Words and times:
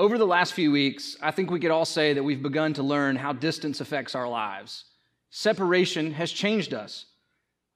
Over 0.00 0.16
the 0.16 0.26
last 0.26 0.54
few 0.54 0.72
weeks, 0.72 1.18
I 1.20 1.30
think 1.30 1.50
we 1.50 1.60
could 1.60 1.70
all 1.70 1.84
say 1.84 2.14
that 2.14 2.22
we've 2.22 2.42
begun 2.42 2.72
to 2.72 2.82
learn 2.82 3.16
how 3.16 3.34
distance 3.34 3.82
affects 3.82 4.14
our 4.14 4.26
lives. 4.26 4.86
Separation 5.28 6.14
has 6.14 6.32
changed 6.32 6.72
us. 6.72 7.04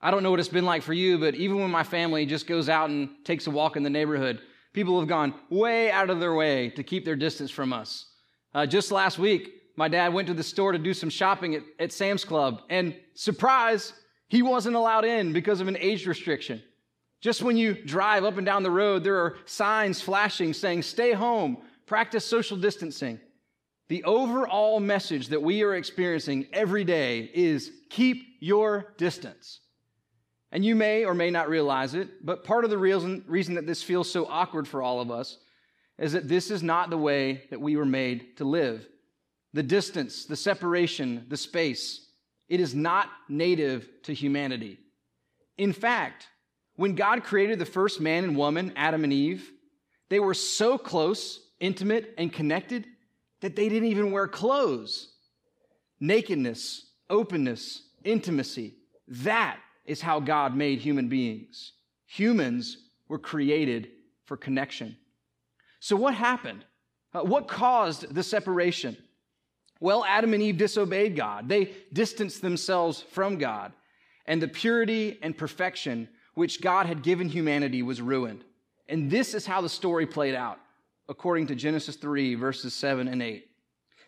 I 0.00 0.10
don't 0.10 0.22
know 0.22 0.30
what 0.30 0.40
it's 0.40 0.48
been 0.48 0.64
like 0.64 0.82
for 0.82 0.94
you, 0.94 1.18
but 1.18 1.34
even 1.34 1.58
when 1.60 1.70
my 1.70 1.82
family 1.82 2.24
just 2.24 2.46
goes 2.46 2.70
out 2.70 2.88
and 2.88 3.10
takes 3.26 3.46
a 3.46 3.50
walk 3.50 3.76
in 3.76 3.82
the 3.82 3.90
neighborhood, 3.90 4.40
people 4.72 4.98
have 4.98 5.06
gone 5.06 5.34
way 5.50 5.90
out 5.90 6.08
of 6.08 6.18
their 6.18 6.32
way 6.32 6.70
to 6.70 6.82
keep 6.82 7.04
their 7.04 7.14
distance 7.14 7.50
from 7.50 7.74
us. 7.74 8.06
Uh, 8.54 8.64
just 8.64 8.90
last 8.90 9.18
week, 9.18 9.50
my 9.76 9.88
dad 9.88 10.14
went 10.14 10.26
to 10.28 10.32
the 10.32 10.42
store 10.42 10.72
to 10.72 10.78
do 10.78 10.94
some 10.94 11.10
shopping 11.10 11.56
at, 11.56 11.62
at 11.78 11.92
Sam's 11.92 12.24
Club, 12.24 12.62
and 12.70 12.96
surprise, 13.12 13.92
he 14.28 14.40
wasn't 14.40 14.76
allowed 14.76 15.04
in 15.04 15.34
because 15.34 15.60
of 15.60 15.68
an 15.68 15.76
age 15.76 16.06
restriction. 16.06 16.62
Just 17.20 17.42
when 17.42 17.58
you 17.58 17.74
drive 17.84 18.24
up 18.24 18.38
and 18.38 18.46
down 18.46 18.62
the 18.62 18.70
road, 18.70 19.04
there 19.04 19.18
are 19.18 19.36
signs 19.44 20.00
flashing 20.00 20.54
saying, 20.54 20.84
stay 20.84 21.12
home, 21.12 21.58
practice 21.86 22.24
social 22.24 22.56
distancing. 22.56 23.20
The 23.88 24.04
overall 24.04 24.80
message 24.80 25.28
that 25.28 25.42
we 25.42 25.62
are 25.62 25.74
experiencing 25.74 26.46
every 26.52 26.84
day 26.84 27.30
is 27.34 27.70
keep 27.90 28.24
your 28.40 28.94
distance. 28.96 29.60
And 30.52 30.64
you 30.64 30.74
may 30.74 31.04
or 31.04 31.14
may 31.14 31.30
not 31.30 31.48
realize 31.48 31.94
it, 31.94 32.24
but 32.24 32.44
part 32.44 32.64
of 32.64 32.70
the 32.70 32.78
reason, 32.78 33.24
reason 33.26 33.54
that 33.54 33.66
this 33.66 33.82
feels 33.82 34.10
so 34.10 34.26
awkward 34.26 34.68
for 34.68 34.82
all 34.82 35.00
of 35.00 35.10
us 35.10 35.38
is 35.98 36.12
that 36.12 36.28
this 36.28 36.50
is 36.50 36.62
not 36.62 36.90
the 36.90 36.98
way 36.98 37.44
that 37.50 37.60
we 37.60 37.76
were 37.76 37.84
made 37.84 38.36
to 38.36 38.44
live. 38.44 38.86
The 39.52 39.62
distance, 39.62 40.24
the 40.24 40.36
separation, 40.36 41.26
the 41.28 41.36
space, 41.36 42.08
it 42.48 42.60
is 42.60 42.74
not 42.74 43.08
native 43.28 43.88
to 44.04 44.14
humanity. 44.14 44.78
In 45.58 45.72
fact, 45.72 46.28
when 46.76 46.94
God 46.94 47.22
created 47.22 47.58
the 47.58 47.66
first 47.66 48.00
man 48.00 48.24
and 48.24 48.36
woman, 48.36 48.72
Adam 48.76 49.04
and 49.04 49.12
Eve, 49.12 49.50
they 50.08 50.20
were 50.20 50.34
so 50.34 50.76
close 50.78 51.40
intimate, 51.64 52.14
and 52.18 52.32
connected 52.32 52.86
that 53.40 53.56
they 53.56 53.68
didn't 53.68 53.88
even 53.88 54.12
wear 54.12 54.28
clothes. 54.28 55.12
Nakedness, 55.98 56.90
openness, 57.08 57.82
intimacy. 58.04 58.74
That 59.08 59.58
is 59.86 60.02
how 60.02 60.20
God 60.20 60.54
made 60.54 60.80
human 60.80 61.08
beings. 61.08 61.72
Humans 62.06 62.76
were 63.08 63.18
created 63.18 63.88
for 64.26 64.36
connection. 64.36 64.96
So, 65.80 65.96
what 65.96 66.14
happened? 66.14 66.64
Uh, 67.14 67.22
what 67.22 67.48
caused 67.48 68.14
the 68.14 68.22
separation? 68.22 68.96
Well, 69.80 70.04
Adam 70.04 70.34
and 70.34 70.42
Eve 70.42 70.58
disobeyed 70.58 71.16
God. 71.16 71.48
They 71.48 71.72
distanced 71.92 72.42
themselves 72.42 73.00
from 73.00 73.38
God, 73.38 73.72
and 74.26 74.40
the 74.40 74.48
purity 74.48 75.18
and 75.22 75.36
perfection 75.36 76.08
which 76.34 76.60
God 76.60 76.86
had 76.86 77.02
given 77.02 77.28
humanity 77.28 77.82
was 77.82 78.02
ruined. 78.02 78.44
And 78.88 79.10
this 79.10 79.34
is 79.34 79.46
how 79.46 79.60
the 79.60 79.68
story 79.68 80.06
played 80.06 80.34
out 80.34 80.58
according 81.08 81.46
to 81.48 81.54
Genesis 81.54 81.96
3, 81.96 82.34
verses 82.34 82.74
7 82.74 83.08
and 83.08 83.22
8. 83.22 83.48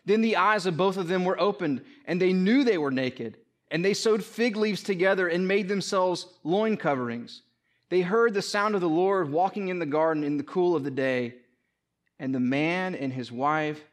Then 0.05 0.21
the 0.21 0.37
eyes 0.37 0.65
of 0.65 0.77
both 0.77 0.97
of 0.97 1.07
them 1.07 1.25
were 1.25 1.39
opened, 1.39 1.83
and 2.05 2.21
they 2.21 2.33
knew 2.33 2.63
they 2.63 2.77
were 2.77 2.91
naked. 2.91 3.37
And 3.69 3.83
they 3.83 3.93
sewed 3.93 4.23
fig 4.23 4.55
leaves 4.55 4.81
together 4.81 5.27
and 5.27 5.47
made 5.47 5.67
themselves 5.67 6.27
loin 6.43 6.77
coverings. 6.77 7.41
They 7.89 8.01
heard 8.01 8.33
the 8.33 8.41
sound 8.41 8.75
of 8.75 8.81
the 8.81 8.89
Lord 8.89 9.29
walking 9.29 9.67
in 9.67 9.79
the 9.79 9.85
garden 9.85 10.23
in 10.23 10.37
the 10.37 10.43
cool 10.43 10.75
of 10.75 10.83
the 10.83 10.91
day. 10.91 11.35
And 12.19 12.33
the 12.33 12.39
man 12.39 12.95
and 12.95 13.11
his 13.11 13.31
wife 13.31 13.83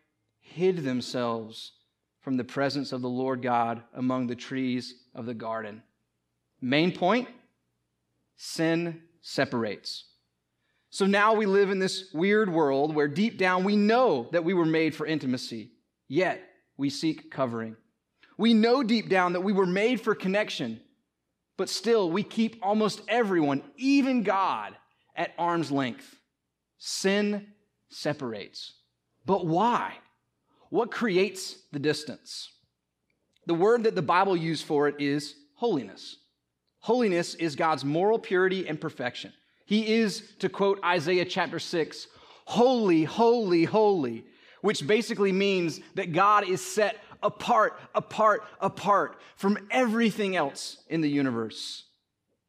hid 0.41 0.78
themselves 0.78 1.72
from 2.20 2.36
the 2.36 2.44
presence 2.44 2.92
of 2.92 3.02
the 3.02 3.08
Lord 3.08 3.42
God 3.42 3.83
among 3.92 4.27
the 4.27 4.36
trees 4.36 4.94
of 5.14 5.27
the 5.27 5.34
garden. 5.34 5.83
Main 6.61 6.92
point 6.92 7.28
sin 8.36 9.02
separates. 9.20 10.05
So 10.94 11.06
now 11.06 11.34
we 11.34 11.44
live 11.44 11.70
in 11.70 11.80
this 11.80 12.12
weird 12.14 12.48
world 12.48 12.94
where 12.94 13.08
deep 13.08 13.36
down 13.36 13.64
we 13.64 13.74
know 13.74 14.28
that 14.30 14.44
we 14.44 14.54
were 14.54 14.64
made 14.64 14.94
for 14.94 15.04
intimacy, 15.04 15.72
yet 16.06 16.40
we 16.76 16.88
seek 16.88 17.32
covering. 17.32 17.74
We 18.38 18.55
know 18.55 18.84
deep 18.84 19.08
down 19.08 19.33
that 19.33 19.40
we 19.40 19.52
were 19.52 19.66
made 19.66 20.00
for 20.00 20.14
connection, 20.14 20.80
but 21.56 21.68
still 21.68 22.12
we 22.12 22.22
keep 22.22 22.60
almost 22.62 23.02
everyone, 23.08 23.64
even 23.77 24.22
God, 24.22 24.77
at 25.16 25.34
arm's 25.36 25.72
length. 25.72 26.16
Sin 26.78 27.48
separates. 27.88 28.74
But 29.27 29.44
why? 29.44 29.94
What 30.70 30.92
creates 30.92 31.56
the 31.72 31.80
distance? 31.80 32.52
The 33.48 33.54
word 33.54 33.83
that 33.83 33.96
the 33.96 34.00
Bible 34.00 34.36
used 34.36 34.64
for 34.64 34.86
it 34.86 35.00
is 35.00 35.34
holiness. 35.56 36.18
Holiness 36.78 37.34
is 37.34 37.56
God's 37.56 37.84
moral 37.84 38.20
purity 38.20 38.68
and 38.68 38.80
perfection. 38.80 39.33
He 39.64 39.95
is, 39.95 40.23
to 40.41 40.48
quote 40.48 40.79
Isaiah 40.85 41.25
chapter 41.25 41.58
6, 41.58 42.07
holy, 42.45 43.05
holy, 43.05 43.64
holy, 43.64 44.25
which 44.61 44.86
basically 44.86 45.33
means 45.33 45.80
that 45.95 46.13
God 46.13 46.48
is 46.48 46.64
set 46.64 46.98
apart, 47.23 47.79
apart, 47.95 48.45
apart 48.61 49.20
from 49.36 49.58
everything 49.70 50.36
else 50.36 50.79
in 50.89 51.01
the 51.01 51.08
universe. 51.08 51.85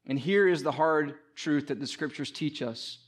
And 0.05 0.19
here 0.19 0.47
is 0.47 0.63
the 0.63 0.71
hard 0.71 1.15
truth 1.35 1.67
that 1.67 1.79
the 1.79 1.87
scriptures 1.87 2.31
teach 2.31 2.61
us. 2.61 2.99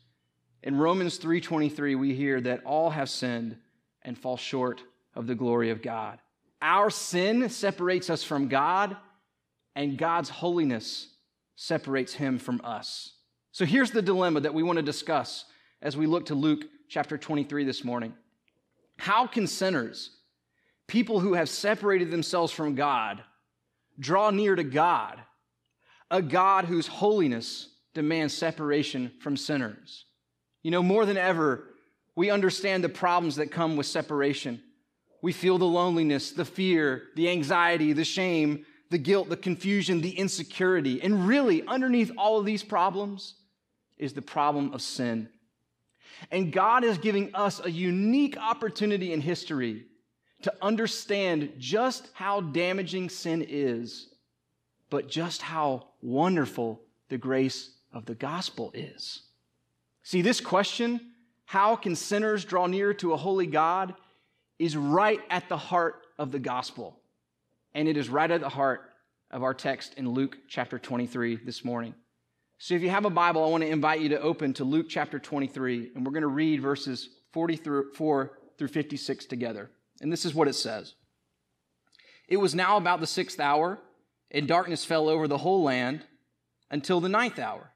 In 0.63 0.77
Romans 0.77 1.17
3:23 1.19 1.95
we 1.95 2.13
hear 2.15 2.41
that 2.41 2.63
all 2.65 2.89
have 2.89 3.09
sinned 3.09 3.57
and 4.01 4.17
fall 4.17 4.37
short 4.37 4.81
of 5.13 5.27
the 5.27 5.35
glory 5.35 5.69
of 5.69 5.81
God. 5.81 6.19
Our 6.61 6.89
sin 6.89 7.49
separates 7.49 8.09
us 8.09 8.23
from 8.23 8.47
God 8.47 8.97
and 9.75 9.97
God's 9.97 10.29
holiness 10.29 11.13
separates 11.55 12.13
him 12.13 12.39
from 12.39 12.61
us. 12.63 13.13
So 13.57 13.65
here's 13.65 13.89
the 13.89 14.03
dilemma 14.03 14.41
that 14.41 14.53
we 14.53 14.61
want 14.61 14.77
to 14.77 14.83
discuss 14.83 15.45
as 15.81 15.97
we 15.97 16.05
look 16.05 16.27
to 16.27 16.35
Luke 16.35 16.65
chapter 16.89 17.17
23 17.17 17.63
this 17.63 17.83
morning. 17.83 18.13
How 18.99 19.25
can 19.25 19.47
sinners, 19.47 20.11
people 20.85 21.19
who 21.19 21.33
have 21.33 21.49
separated 21.49 22.11
themselves 22.11 22.53
from 22.53 22.75
God, 22.75 23.23
draw 23.99 24.29
near 24.29 24.55
to 24.55 24.63
God, 24.63 25.17
a 26.11 26.21
God 26.21 26.65
whose 26.65 26.85
holiness 26.85 27.69
demands 27.95 28.35
separation 28.35 29.11
from 29.21 29.35
sinners? 29.35 30.05
You 30.61 30.69
know, 30.69 30.83
more 30.83 31.07
than 31.07 31.17
ever, 31.17 31.63
we 32.15 32.29
understand 32.29 32.83
the 32.83 32.89
problems 32.89 33.37
that 33.37 33.49
come 33.49 33.75
with 33.75 33.87
separation. 33.87 34.61
We 35.23 35.33
feel 35.33 35.57
the 35.57 35.65
loneliness, 35.65 36.29
the 36.29 36.45
fear, 36.45 37.05
the 37.15 37.31
anxiety, 37.31 37.91
the 37.93 38.05
shame, 38.05 38.67
the 38.91 38.99
guilt, 38.99 39.29
the 39.29 39.35
confusion, 39.35 40.01
the 40.01 40.11
insecurity. 40.15 41.01
And 41.01 41.27
really, 41.27 41.65
underneath 41.65 42.11
all 42.19 42.37
of 42.37 42.45
these 42.45 42.61
problems 42.61 43.33
is 43.97 44.13
the 44.13 44.21
problem 44.21 44.73
of 44.73 44.81
sin. 44.81 45.29
And 46.31 46.51
God 46.51 46.83
is 46.83 46.97
giving 46.97 47.33
us 47.35 47.61
a 47.63 47.69
unique 47.69 48.37
opportunity 48.37 49.13
in 49.13 49.21
history 49.21 49.85
to 50.41 50.53
understand 50.61 51.53
just 51.57 52.09
how 52.13 52.41
damaging 52.41 53.09
sin 53.09 53.45
is, 53.47 54.09
but 54.89 55.07
just 55.09 55.41
how 55.41 55.87
wonderful 56.01 56.81
the 57.09 57.17
grace 57.17 57.71
of 57.93 58.05
the 58.05 58.15
gospel 58.15 58.71
is. 58.73 59.23
See, 60.03 60.21
this 60.21 60.39
question, 60.39 61.01
how 61.45 61.75
can 61.75 61.95
sinners 61.95 62.45
draw 62.45 62.67
near 62.67 62.93
to 62.95 63.13
a 63.13 63.17
holy 63.17 63.47
God, 63.47 63.95
is 64.59 64.75
right 64.75 65.21
at 65.29 65.49
the 65.49 65.57
heart 65.57 66.01
of 66.17 66.31
the 66.31 66.39
gospel. 66.39 66.99
And 67.73 67.87
it 67.87 67.97
is 67.97 68.09
right 68.09 68.29
at 68.29 68.41
the 68.41 68.49
heart 68.49 68.81
of 69.29 69.43
our 69.43 69.53
text 69.53 69.93
in 69.95 70.09
Luke 70.09 70.37
chapter 70.47 70.79
23 70.79 71.37
this 71.37 71.63
morning. 71.63 71.93
So 72.59 72.73
if 72.73 72.81
you 72.81 72.89
have 72.89 73.05
a 73.05 73.11
Bible, 73.11 73.43
I 73.43 73.49
want 73.49 73.63
to 73.63 73.69
invite 73.69 74.01
you 74.01 74.09
to 74.09 74.19
open 74.19 74.53
to 74.53 74.63
Luke 74.63 74.87
chapter 74.89 75.19
23, 75.19 75.91
and 75.93 76.03
we're 76.03 76.11
going 76.11 76.21
to 76.21 76.27
read 76.27 76.59
verses 76.59 77.09
44 77.33 78.31
through 78.57 78.67
56 78.67 79.25
together. 79.27 79.69
And 80.01 80.11
this 80.11 80.25
is 80.25 80.33
what 80.33 80.47
it 80.47 80.53
says 80.53 80.95
It 82.27 82.37
was 82.37 82.55
now 82.55 82.77
about 82.77 82.99
the 82.99 83.07
sixth 83.07 83.39
hour, 83.39 83.77
and 84.31 84.47
darkness 84.47 84.83
fell 84.83 85.07
over 85.07 85.27
the 85.27 85.37
whole 85.37 85.61
land 85.61 86.03
until 86.71 86.99
the 86.99 87.09
ninth 87.09 87.37
hour, 87.37 87.73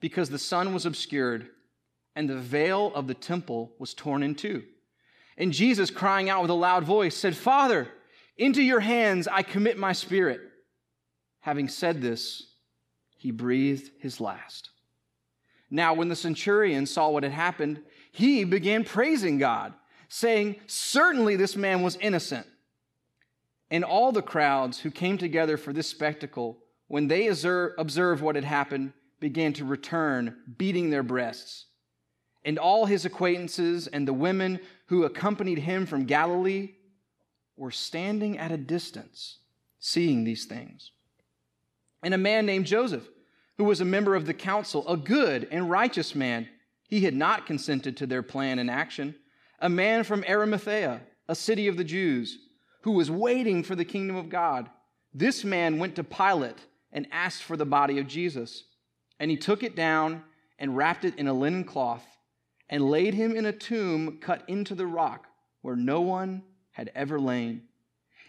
because 0.00 0.30
the 0.30 0.38
sun 0.38 0.72
was 0.72 0.86
obscured, 0.86 1.48
and 2.14 2.30
the 2.30 2.38
veil 2.38 2.92
of 2.94 3.08
the 3.08 3.14
temple 3.14 3.72
was 3.80 3.92
torn 3.92 4.22
in 4.22 4.36
two. 4.36 4.62
And 5.36 5.52
Jesus, 5.52 5.90
crying 5.90 6.30
out 6.30 6.42
with 6.42 6.50
a 6.50 6.54
loud 6.54 6.84
voice, 6.84 7.16
said, 7.16 7.36
Father, 7.36 7.88
into 8.36 8.62
your 8.62 8.80
hands 8.80 9.26
I 9.26 9.42
commit 9.42 9.78
my 9.78 9.92
spirit. 9.92 10.40
Having 11.40 11.70
said 11.70 12.00
this, 12.00 12.51
he 13.22 13.30
breathed 13.30 13.92
his 14.00 14.20
last. 14.20 14.70
Now, 15.70 15.94
when 15.94 16.08
the 16.08 16.16
centurion 16.16 16.86
saw 16.86 17.08
what 17.08 17.22
had 17.22 17.30
happened, 17.30 17.80
he 18.10 18.42
began 18.42 18.82
praising 18.82 19.38
God, 19.38 19.74
saying, 20.08 20.56
Certainly 20.66 21.36
this 21.36 21.54
man 21.54 21.82
was 21.82 21.96
innocent. 22.00 22.48
And 23.70 23.84
all 23.84 24.10
the 24.10 24.22
crowds 24.22 24.80
who 24.80 24.90
came 24.90 25.18
together 25.18 25.56
for 25.56 25.72
this 25.72 25.86
spectacle, 25.86 26.58
when 26.88 27.06
they 27.06 27.28
observed 27.28 28.22
what 28.22 28.34
had 28.34 28.44
happened, 28.44 28.92
began 29.20 29.52
to 29.52 29.64
return, 29.64 30.36
beating 30.58 30.90
their 30.90 31.04
breasts. 31.04 31.66
And 32.44 32.58
all 32.58 32.86
his 32.86 33.04
acquaintances 33.04 33.86
and 33.86 34.06
the 34.06 34.12
women 34.12 34.58
who 34.86 35.04
accompanied 35.04 35.60
him 35.60 35.86
from 35.86 36.06
Galilee 36.06 36.72
were 37.56 37.70
standing 37.70 38.36
at 38.36 38.50
a 38.50 38.56
distance, 38.56 39.38
seeing 39.78 40.24
these 40.24 40.44
things 40.44 40.90
and 42.02 42.14
a 42.14 42.18
man 42.18 42.46
named 42.46 42.66
Joseph, 42.66 43.08
who 43.58 43.64
was 43.64 43.80
a 43.80 43.84
member 43.84 44.14
of 44.14 44.26
the 44.26 44.34
council, 44.34 44.86
a 44.88 44.96
good 44.96 45.46
and 45.50 45.70
righteous 45.70 46.14
man. 46.14 46.48
He 46.88 47.02
had 47.02 47.14
not 47.14 47.46
consented 47.46 47.96
to 47.96 48.06
their 48.06 48.22
plan 48.22 48.58
and 48.58 48.70
action. 48.70 49.14
a 49.60 49.68
man 49.68 50.02
from 50.02 50.24
Arimathea, 50.28 51.02
a 51.28 51.34
city 51.34 51.68
of 51.68 51.76
the 51.76 51.84
Jews, 51.84 52.36
who 52.82 52.90
was 52.90 53.10
waiting 53.10 53.62
for 53.62 53.76
the 53.76 53.84
kingdom 53.84 54.16
of 54.16 54.28
God. 54.28 54.68
This 55.14 55.44
man 55.44 55.78
went 55.78 55.94
to 55.96 56.04
Pilate 56.04 56.58
and 56.90 57.06
asked 57.12 57.44
for 57.44 57.56
the 57.56 57.64
body 57.64 57.98
of 57.98 58.08
Jesus. 58.08 58.64
And 59.20 59.30
he 59.30 59.36
took 59.36 59.62
it 59.62 59.76
down 59.76 60.24
and 60.58 60.76
wrapped 60.76 61.04
it 61.04 61.14
in 61.16 61.28
a 61.28 61.32
linen 61.32 61.64
cloth 61.64 62.04
and 62.68 62.90
laid 62.90 63.14
him 63.14 63.36
in 63.36 63.46
a 63.46 63.52
tomb 63.52 64.18
cut 64.20 64.42
into 64.48 64.74
the 64.74 64.86
rock 64.86 65.26
where 65.60 65.76
no 65.76 66.00
one 66.00 66.42
had 66.72 66.90
ever 66.94 67.20
lain. 67.20 67.62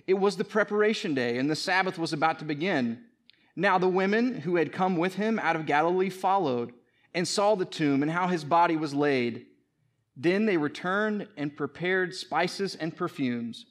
It 0.05 0.15
was 0.15 0.35
the 0.35 0.43
preparation 0.43 1.15
day, 1.15 1.37
and 1.37 1.49
the 1.49 1.55
Sabbath 1.55 1.97
was 1.97 2.13
about 2.13 2.39
to 2.39 2.45
begin. 2.45 3.05
Now 3.55 3.77
the 3.77 3.87
women 3.87 4.41
who 4.41 4.55
had 4.55 4.71
come 4.71 4.97
with 4.97 5.15
him 5.15 5.39
out 5.39 5.55
of 5.55 5.65
Galilee 5.65 6.09
followed 6.09 6.73
and 7.13 7.27
saw 7.27 7.55
the 7.55 7.65
tomb 7.65 8.01
and 8.01 8.11
how 8.11 8.27
his 8.27 8.43
body 8.43 8.75
was 8.75 8.93
laid. 8.93 9.45
Then 10.15 10.45
they 10.45 10.57
returned 10.57 11.27
and 11.37 11.55
prepared 11.55 12.15
spices 12.15 12.75
and 12.75 12.95
perfumes. 12.95 13.65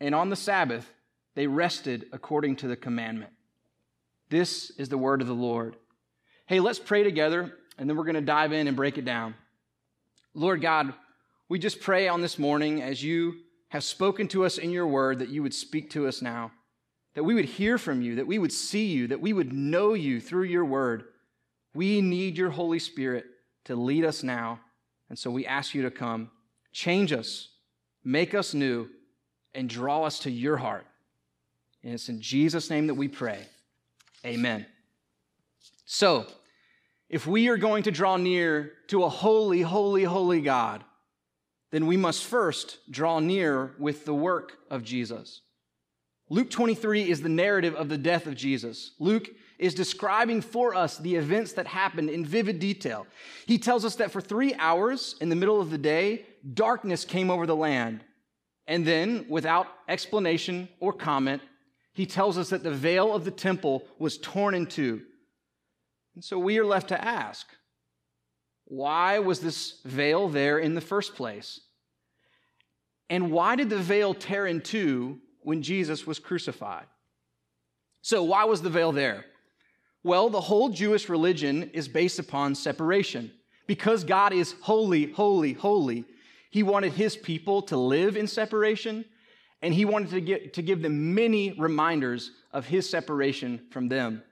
And 0.00 0.14
on 0.14 0.30
the 0.30 0.36
Sabbath, 0.36 0.92
they 1.34 1.46
rested 1.46 2.06
according 2.12 2.56
to 2.56 2.68
the 2.68 2.76
commandment. 2.76 3.32
This 4.30 4.70
is 4.70 4.88
the 4.88 4.98
word 4.98 5.20
of 5.20 5.28
the 5.28 5.34
Lord. 5.34 5.76
Hey, 6.46 6.60
let's 6.60 6.78
pray 6.78 7.02
together, 7.02 7.54
and 7.78 7.88
then 7.88 7.96
we're 7.96 8.04
going 8.04 8.14
to 8.14 8.20
dive 8.20 8.52
in 8.52 8.66
and 8.66 8.76
break 8.76 8.98
it 8.98 9.04
down. 9.04 9.34
Lord 10.34 10.60
God, 10.60 10.92
we 11.48 11.58
just 11.58 11.80
pray 11.80 12.08
on 12.08 12.20
this 12.20 12.38
morning 12.38 12.82
as 12.82 13.02
you 13.02 13.36
have 13.68 13.84
spoken 13.84 14.28
to 14.28 14.44
us 14.44 14.58
in 14.58 14.70
your 14.70 14.86
word 14.86 15.18
that 15.20 15.28
you 15.28 15.42
would 15.42 15.54
speak 15.54 15.90
to 15.90 16.06
us 16.06 16.22
now, 16.22 16.52
that 17.14 17.24
we 17.24 17.34
would 17.34 17.44
hear 17.44 17.78
from 17.78 18.02
you, 18.02 18.16
that 18.16 18.26
we 18.26 18.38
would 18.38 18.52
see 18.52 18.86
you, 18.86 19.06
that 19.08 19.20
we 19.20 19.32
would 19.32 19.52
know 19.52 19.94
you 19.94 20.20
through 20.20 20.44
your 20.44 20.64
word. 20.64 21.04
We 21.72 22.00
need 22.00 22.36
your 22.36 22.50
Holy 22.50 22.78
Spirit 22.78 23.24
to 23.64 23.76
lead 23.76 24.04
us 24.04 24.22
now. 24.22 24.60
And 25.08 25.18
so 25.18 25.30
we 25.30 25.46
ask 25.46 25.74
you 25.74 25.82
to 25.82 25.90
come, 25.90 26.30
change 26.72 27.12
us, 27.12 27.48
make 28.04 28.34
us 28.34 28.52
new, 28.52 28.88
and 29.54 29.68
draw 29.68 30.02
us 30.02 30.18
to 30.20 30.30
your 30.30 30.56
heart. 30.56 30.86
And 31.82 31.94
it's 31.94 32.08
in 32.08 32.20
Jesus' 32.20 32.70
name 32.70 32.88
that 32.88 32.94
we 32.94 33.08
pray. 33.08 33.46
Amen. 34.24 34.66
So, 35.84 36.26
if 37.08 37.26
we 37.26 37.48
are 37.48 37.58
going 37.58 37.84
to 37.84 37.90
draw 37.90 38.16
near 38.16 38.72
to 38.88 39.04
a 39.04 39.08
holy, 39.08 39.60
holy, 39.60 40.02
holy 40.02 40.40
God, 40.40 40.82
then 41.70 41.86
we 41.86 41.96
must 41.96 42.24
first 42.24 42.78
draw 42.90 43.20
near 43.20 43.74
with 43.78 44.04
the 44.04 44.14
work 44.14 44.56
of 44.70 44.82
Jesus. 44.82 45.42
Luke 46.30 46.50
23 46.50 47.10
is 47.10 47.20
the 47.20 47.28
narrative 47.28 47.74
of 47.74 47.88
the 47.88 47.98
death 47.98 48.26
of 48.26 48.34
Jesus. 48.34 48.92
Luke 48.98 49.28
is 49.58 49.74
describing 49.74 50.40
for 50.40 50.74
us 50.74 50.96
the 50.98 51.14
events 51.14 51.52
that 51.52 51.66
happened 51.66 52.08
in 52.08 52.24
vivid 52.24 52.58
detail. 52.58 53.06
He 53.46 53.58
tells 53.58 53.84
us 53.84 53.96
that 53.96 54.10
for 54.10 54.20
three 54.20 54.54
hours 54.54 55.16
in 55.20 55.28
the 55.28 55.36
middle 55.36 55.60
of 55.60 55.70
the 55.70 55.78
day, 55.78 56.24
darkness 56.54 57.04
came 57.04 57.30
over 57.30 57.46
the 57.46 57.54
land. 57.54 58.02
And 58.66 58.86
then, 58.86 59.26
without 59.28 59.66
explanation 59.88 60.68
or 60.80 60.92
comment, 60.92 61.42
he 61.92 62.06
tells 62.06 62.38
us 62.38 62.48
that 62.50 62.62
the 62.62 62.70
veil 62.70 63.14
of 63.14 63.24
the 63.24 63.30
temple 63.30 63.84
was 63.98 64.18
torn 64.18 64.54
in 64.54 64.66
two. 64.66 65.02
And 66.14 66.24
so 66.24 66.38
we 66.38 66.58
are 66.58 66.64
left 66.64 66.88
to 66.88 67.04
ask 67.04 67.46
why 68.66 69.18
was 69.18 69.40
this 69.40 69.80
veil 69.84 70.28
there 70.28 70.58
in 70.58 70.74
the 70.74 70.80
first 70.80 71.14
place? 71.14 71.60
And 73.10 73.30
why 73.30 73.56
did 73.56 73.68
the 73.68 73.78
veil 73.78 74.14
tear 74.14 74.46
in 74.46 74.62
two 74.62 75.20
when 75.44 75.62
Jesus 75.62 76.06
was 76.06 76.18
crucified? 76.18 76.86
So, 78.02 78.22
why 78.22 78.44
was 78.44 78.62
the 78.62 78.70
veil 78.70 78.92
there? 78.92 79.24
Well, 80.02 80.28
the 80.28 80.40
whole 80.40 80.68
Jewish 80.68 81.08
religion 81.08 81.70
is 81.72 81.88
based 81.88 82.18
upon 82.18 82.54
separation. 82.54 83.32
Because 83.66 84.04
God 84.04 84.32
is 84.32 84.54
holy, 84.60 85.10
holy, 85.12 85.54
holy, 85.54 86.04
he 86.50 86.62
wanted 86.62 86.92
his 86.92 87.16
people 87.16 87.62
to 87.62 87.76
live 87.76 88.16
in 88.16 88.26
separation, 88.26 89.04
and 89.62 89.72
he 89.72 89.86
wanted 89.86 90.10
to, 90.10 90.20
get, 90.20 90.52
to 90.54 90.62
give 90.62 90.82
them 90.82 91.14
many 91.14 91.52
reminders 91.58 92.30
of 92.52 92.66
his 92.66 92.88
separation 92.88 93.62
from 93.70 93.88
them. 93.88 94.22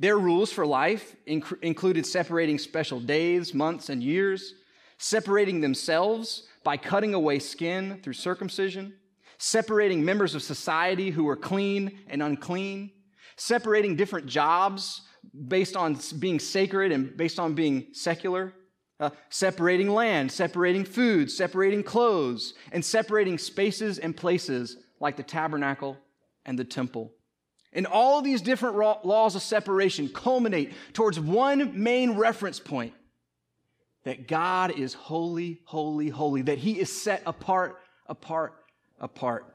Their 0.00 0.18
rules 0.18 0.50
for 0.50 0.64
life 0.64 1.14
inc- 1.26 1.62
included 1.62 2.06
separating 2.06 2.58
special 2.58 2.98
days, 2.98 3.52
months, 3.52 3.90
and 3.90 4.02
years, 4.02 4.54
separating 4.96 5.60
themselves 5.60 6.44
by 6.64 6.76
cutting 6.76 7.14
away 7.14 7.38
skin 7.38 8.00
through 8.02 8.14
circumcision, 8.14 8.94
separating 9.38 10.04
members 10.04 10.34
of 10.34 10.42
society 10.42 11.10
who 11.10 11.28
are 11.28 11.36
clean 11.36 12.00
and 12.08 12.22
unclean, 12.22 12.90
separating 13.36 13.96
different 13.96 14.26
jobs 14.26 15.02
based 15.46 15.76
on 15.76 15.98
being 16.18 16.40
sacred 16.40 16.92
and 16.92 17.16
based 17.16 17.38
on 17.38 17.54
being 17.54 17.86
secular, 17.92 18.52
uh, 19.00 19.10
separating 19.30 19.88
land, 19.88 20.30
separating 20.30 20.84
food, 20.84 21.30
separating 21.30 21.82
clothes, 21.82 22.54
and 22.72 22.84
separating 22.84 23.38
spaces 23.38 23.98
and 23.98 24.16
places 24.16 24.76
like 25.00 25.16
the 25.16 25.22
tabernacle 25.22 25.96
and 26.44 26.58
the 26.58 26.64
temple. 26.64 27.12
And 27.72 27.86
all 27.86 28.22
these 28.22 28.40
different 28.40 28.76
laws 28.76 29.36
of 29.36 29.42
separation 29.42 30.08
culminate 30.08 30.72
towards 30.94 31.20
one 31.20 31.80
main 31.80 32.12
reference 32.16 32.58
point 32.58 32.94
that 34.04 34.26
God 34.26 34.70
is 34.78 34.94
holy, 34.94 35.60
holy, 35.64 36.08
holy, 36.08 36.42
that 36.42 36.58
He 36.58 36.80
is 36.80 37.02
set 37.02 37.22
apart, 37.26 37.76
apart, 38.06 38.54
apart. 39.00 39.46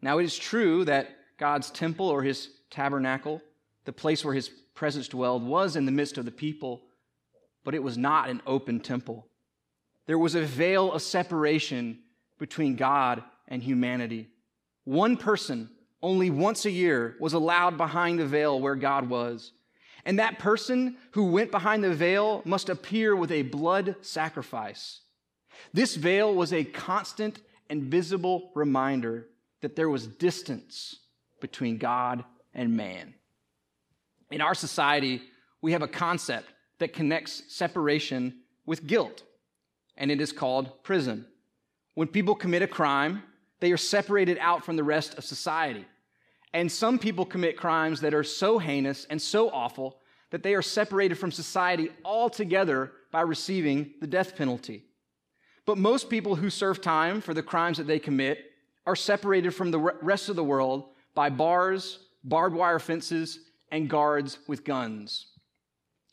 Now, 0.00 0.18
it 0.18 0.24
is 0.24 0.36
true 0.36 0.84
that 0.84 1.10
God's 1.38 1.70
temple 1.70 2.08
or 2.08 2.22
His 2.22 2.50
tabernacle, 2.70 3.40
the 3.84 3.92
place 3.92 4.24
where 4.24 4.34
His 4.34 4.48
presence 4.74 5.08
dwelled, 5.08 5.44
was 5.44 5.76
in 5.76 5.86
the 5.86 5.92
midst 5.92 6.18
of 6.18 6.24
the 6.24 6.30
people 6.30 6.82
but 7.64 7.74
it 7.74 7.82
was 7.82 7.98
not 7.98 8.28
an 8.28 8.42
open 8.46 8.80
temple. 8.80 9.26
There 10.06 10.18
was 10.18 10.34
a 10.34 10.42
veil 10.42 10.92
of 10.92 11.02
separation 11.02 12.00
between 12.38 12.76
God 12.76 13.22
and 13.48 13.62
humanity. 13.62 14.28
One 14.84 15.16
person, 15.16 15.70
only 16.02 16.30
once 16.30 16.64
a 16.64 16.70
year, 16.70 17.16
was 17.20 17.34
allowed 17.34 17.76
behind 17.76 18.18
the 18.18 18.26
veil 18.26 18.60
where 18.60 18.74
God 18.74 19.08
was. 19.08 19.52
And 20.04 20.18
that 20.18 20.40
person 20.40 20.96
who 21.12 21.30
went 21.30 21.52
behind 21.52 21.84
the 21.84 21.94
veil 21.94 22.42
must 22.44 22.68
appear 22.68 23.14
with 23.14 23.30
a 23.30 23.42
blood 23.42 23.94
sacrifice. 24.00 25.00
This 25.72 25.94
veil 25.94 26.34
was 26.34 26.52
a 26.52 26.64
constant 26.64 27.38
and 27.70 27.84
visible 27.84 28.50
reminder 28.54 29.28
that 29.60 29.76
there 29.76 29.88
was 29.88 30.06
distance 30.06 30.96
between 31.40 31.78
God 31.78 32.24
and 32.54 32.76
man. 32.76 33.14
In 34.30 34.40
our 34.40 34.54
society, 34.54 35.22
we 35.60 35.72
have 35.72 35.82
a 35.82 35.88
concept 35.88 36.48
that 36.78 36.92
connects 36.92 37.42
separation 37.48 38.40
with 38.66 38.86
guilt, 38.86 39.22
and 39.96 40.10
it 40.10 40.20
is 40.20 40.32
called 40.32 40.82
prison. 40.82 41.26
When 41.94 42.08
people 42.08 42.34
commit 42.34 42.62
a 42.62 42.66
crime, 42.66 43.22
they 43.60 43.72
are 43.72 43.76
separated 43.76 44.38
out 44.40 44.64
from 44.64 44.76
the 44.76 44.84
rest 44.84 45.16
of 45.16 45.24
society. 45.24 45.86
And 46.52 46.70
some 46.70 46.98
people 46.98 47.24
commit 47.24 47.56
crimes 47.56 48.00
that 48.00 48.14
are 48.14 48.24
so 48.24 48.58
heinous 48.58 49.06
and 49.08 49.20
so 49.20 49.50
awful 49.50 49.98
that 50.30 50.42
they 50.42 50.54
are 50.54 50.62
separated 50.62 51.16
from 51.16 51.30
society 51.30 51.90
altogether 52.04 52.92
by 53.10 53.20
receiving 53.20 53.92
the 54.00 54.06
death 54.06 54.34
penalty. 54.36 54.84
But 55.66 55.78
most 55.78 56.10
people 56.10 56.36
who 56.36 56.50
serve 56.50 56.80
time 56.80 57.20
for 57.20 57.34
the 57.34 57.42
crimes 57.42 57.78
that 57.78 57.86
they 57.86 57.98
commit 57.98 58.38
are 58.86 58.96
separated 58.96 59.52
from 59.52 59.70
the 59.70 59.78
rest 59.78 60.28
of 60.28 60.36
the 60.36 60.44
world 60.44 60.86
by 61.14 61.30
bars, 61.30 62.00
barbed 62.24 62.56
wire 62.56 62.78
fences, 62.78 63.38
and 63.70 63.88
guards 63.88 64.38
with 64.48 64.64
guns. 64.64 65.28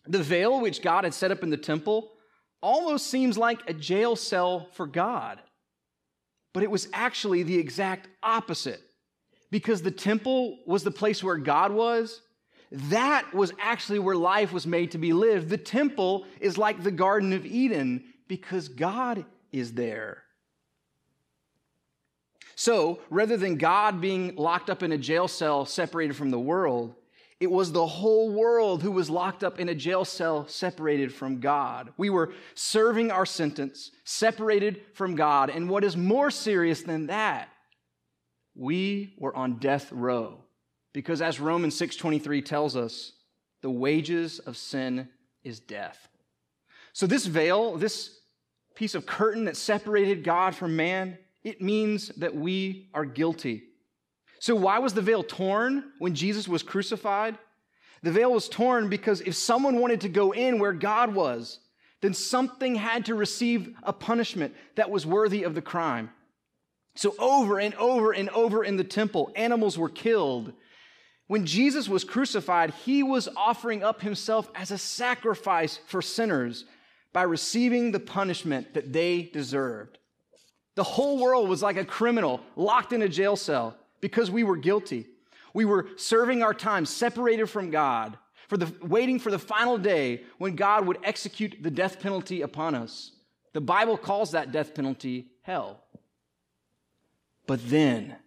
The 0.07 0.21
veil 0.21 0.61
which 0.61 0.81
God 0.81 1.03
had 1.03 1.13
set 1.13 1.31
up 1.31 1.43
in 1.43 1.49
the 1.49 1.57
temple 1.57 2.11
almost 2.61 3.07
seems 3.07 3.37
like 3.37 3.67
a 3.67 3.73
jail 3.73 4.15
cell 4.15 4.69
for 4.73 4.85
God. 4.85 5.39
But 6.53 6.63
it 6.63 6.71
was 6.71 6.87
actually 6.93 7.43
the 7.43 7.57
exact 7.57 8.07
opposite. 8.23 8.81
Because 9.51 9.81
the 9.81 9.91
temple 9.91 10.59
was 10.67 10.83
the 10.83 10.91
place 10.91 11.23
where 11.23 11.37
God 11.37 11.71
was, 11.71 12.21
that 12.71 13.33
was 13.33 13.51
actually 13.59 13.99
where 13.99 14.15
life 14.15 14.53
was 14.53 14.67
made 14.67 14.91
to 14.91 14.99
be 14.99 15.11
lived. 15.11 15.49
The 15.49 15.57
temple 15.57 16.25
is 16.39 16.57
like 16.57 16.83
the 16.83 16.91
Garden 16.91 17.33
of 17.33 17.45
Eden 17.45 18.03
because 18.27 18.67
God 18.67 19.25
is 19.51 19.73
there. 19.73 20.23
So, 22.55 22.99
rather 23.09 23.37
than 23.37 23.55
God 23.55 24.01
being 24.01 24.35
locked 24.35 24.69
up 24.69 24.83
in 24.83 24.91
a 24.91 24.97
jail 24.97 25.29
cell 25.29 25.65
separated 25.65 26.15
from 26.15 26.29
the 26.29 26.39
world, 26.39 26.95
it 27.39 27.49
was 27.49 27.71
the 27.71 27.87
whole 27.87 28.31
world 28.31 28.83
who 28.83 28.91
was 28.91 29.09
locked 29.09 29.45
up 29.45 29.59
in 29.59 29.69
a 29.69 29.75
jail 29.75 30.03
cell 30.03 30.45
separated 30.47 31.13
from 31.13 31.39
God. 31.39 31.93
We 31.95 32.09
were 32.09 32.33
serving 32.55 33.11
our 33.11 33.25
sentence, 33.25 33.91
separated 34.03 34.81
from 34.93 35.15
God. 35.15 35.49
And 35.49 35.69
what 35.69 35.85
is 35.85 35.95
more 35.95 36.29
serious 36.29 36.81
than 36.81 37.07
that, 37.07 37.47
we 38.55 39.15
were 39.17 39.33
on 39.33 39.59
death 39.59 39.89
row. 39.93 40.43
Because 40.91 41.21
as 41.21 41.39
Romans 41.39 41.75
6:23 41.75 42.41
tells 42.41 42.75
us, 42.75 43.13
the 43.61 43.69
wages 43.69 44.39
of 44.39 44.57
sin 44.57 45.07
is 45.43 45.61
death. 45.61 46.09
So 46.91 47.07
this 47.07 47.25
veil, 47.25 47.77
this 47.77 48.18
piece 48.79 48.95
of 48.95 49.05
curtain 49.05 49.43
that 49.43 49.57
separated 49.57 50.23
God 50.23 50.55
from 50.55 50.73
man, 50.73 51.17
it 51.43 51.61
means 51.61 52.07
that 52.15 52.33
we 52.33 52.87
are 52.93 53.03
guilty. 53.03 53.63
So, 54.39 54.55
why 54.55 54.79
was 54.79 54.93
the 54.93 55.01
veil 55.01 55.21
torn 55.21 55.83
when 55.99 56.15
Jesus 56.15 56.47
was 56.47 56.63
crucified? 56.63 57.37
The 58.03 58.11
veil 58.13 58.31
was 58.31 58.47
torn 58.47 58.87
because 58.87 59.19
if 59.19 59.35
someone 59.35 59.81
wanted 59.81 59.99
to 60.01 60.09
go 60.09 60.31
in 60.31 60.59
where 60.59 60.71
God 60.71 61.13
was, 61.13 61.59
then 61.99 62.13
something 62.13 62.75
had 62.75 63.07
to 63.07 63.15
receive 63.15 63.75
a 63.83 63.91
punishment 63.91 64.55
that 64.75 64.89
was 64.89 65.05
worthy 65.05 65.43
of 65.43 65.55
the 65.55 65.61
crime. 65.61 66.09
So, 66.95 67.13
over 67.19 67.59
and 67.59 67.75
over 67.75 68.13
and 68.13 68.29
over 68.29 68.63
in 68.63 68.77
the 68.77 68.85
temple, 68.85 69.33
animals 69.35 69.77
were 69.77 69.89
killed. 69.89 70.53
When 71.27 71.45
Jesus 71.45 71.89
was 71.89 72.05
crucified, 72.05 72.73
he 72.85 73.03
was 73.03 73.27
offering 73.35 73.83
up 73.83 74.01
himself 74.01 74.49
as 74.55 74.71
a 74.71 74.77
sacrifice 74.77 75.81
for 75.85 76.01
sinners 76.01 76.63
by 77.13 77.23
receiving 77.23 77.91
the 77.91 77.99
punishment 77.99 78.73
that 78.73 78.93
they 78.93 79.23
deserved. 79.23 79.97
The 80.75 80.83
whole 80.83 81.19
world 81.19 81.49
was 81.49 81.61
like 81.61 81.77
a 81.77 81.85
criminal 81.85 82.41
locked 82.55 82.93
in 82.93 83.01
a 83.01 83.09
jail 83.09 83.35
cell 83.35 83.75
because 84.01 84.31
we 84.31 84.43
were 84.43 84.57
guilty. 84.57 85.07
We 85.53 85.65
were 85.65 85.87
serving 85.97 86.43
our 86.43 86.53
time 86.53 86.85
separated 86.85 87.47
from 87.47 87.71
God, 87.71 88.17
for 88.47 88.57
the, 88.57 88.71
waiting 88.81 89.19
for 89.19 89.31
the 89.31 89.39
final 89.39 89.77
day 89.77 90.23
when 90.37 90.55
God 90.55 90.85
would 90.85 90.99
execute 91.03 91.57
the 91.61 91.71
death 91.71 91.99
penalty 91.99 92.41
upon 92.41 92.75
us. 92.75 93.11
The 93.53 93.61
Bible 93.61 93.97
calls 93.97 94.31
that 94.31 94.51
death 94.51 94.75
penalty 94.75 95.31
hell. 95.41 95.83
But 97.47 97.67
then, 97.67 98.17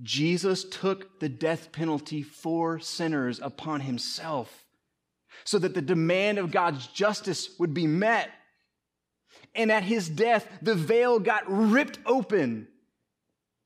Jesus 0.00 0.64
took 0.64 1.18
the 1.18 1.28
death 1.28 1.72
penalty 1.72 2.22
for 2.22 2.78
sinners 2.78 3.40
upon 3.42 3.80
himself 3.80 4.64
so 5.48 5.58
that 5.58 5.72
the 5.72 5.80
demand 5.80 6.36
of 6.36 6.50
God's 6.50 6.88
justice 6.88 7.58
would 7.58 7.72
be 7.72 7.86
met. 7.86 8.28
And 9.54 9.72
at 9.72 9.82
his 9.82 10.06
death, 10.06 10.46
the 10.60 10.74
veil 10.74 11.18
got 11.18 11.44
ripped 11.46 11.98
open 12.04 12.68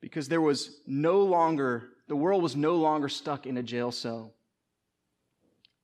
because 0.00 0.28
there 0.28 0.40
was 0.40 0.76
no 0.86 1.22
longer, 1.22 1.88
the 2.06 2.14
world 2.14 2.40
was 2.40 2.54
no 2.54 2.76
longer 2.76 3.08
stuck 3.08 3.48
in 3.48 3.56
a 3.56 3.64
jail 3.64 3.90
cell. 3.90 4.32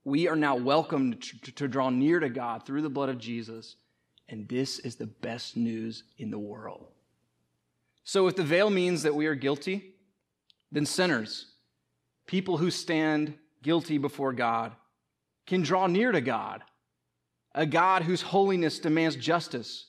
We 0.05 0.29
are 0.29 0.37
now 0.37 0.55
welcomed 0.55 1.21
to, 1.21 1.51
to 1.51 1.67
draw 1.67 1.91
near 1.91 2.21
to 2.21 2.29
God 2.29 2.65
through 2.65 2.83
the 2.83 2.89
blood 2.89 3.09
of 3.09 3.19
Jesus. 3.19 3.75
And 4.29 4.49
this 4.49 4.79
is 4.79 4.95
the 4.95 5.09
best 5.09 5.57
news 5.57 6.05
in 6.17 6.31
the 6.31 6.39
world. 6.39 6.87
So, 8.05 8.29
if 8.29 8.37
the 8.37 8.45
veil 8.45 8.71
means 8.71 9.03
that 9.03 9.17
we 9.17 9.27
are 9.27 9.35
guilty, 9.35 9.95
then 10.71 10.87
sinners, 10.87 11.47
people 12.29 12.57
who 12.57 12.71
stand 12.71 13.35
guilty 13.65 13.99
before 13.99 14.33
God, 14.33 14.77
can 15.49 15.63
draw 15.63 15.87
near 15.87 16.13
to 16.13 16.21
God, 16.21 16.63
a 17.55 17.65
God 17.65 18.03
whose 18.03 18.23
holiness 18.23 18.79
demands 18.79 19.17
justice, 19.17 19.87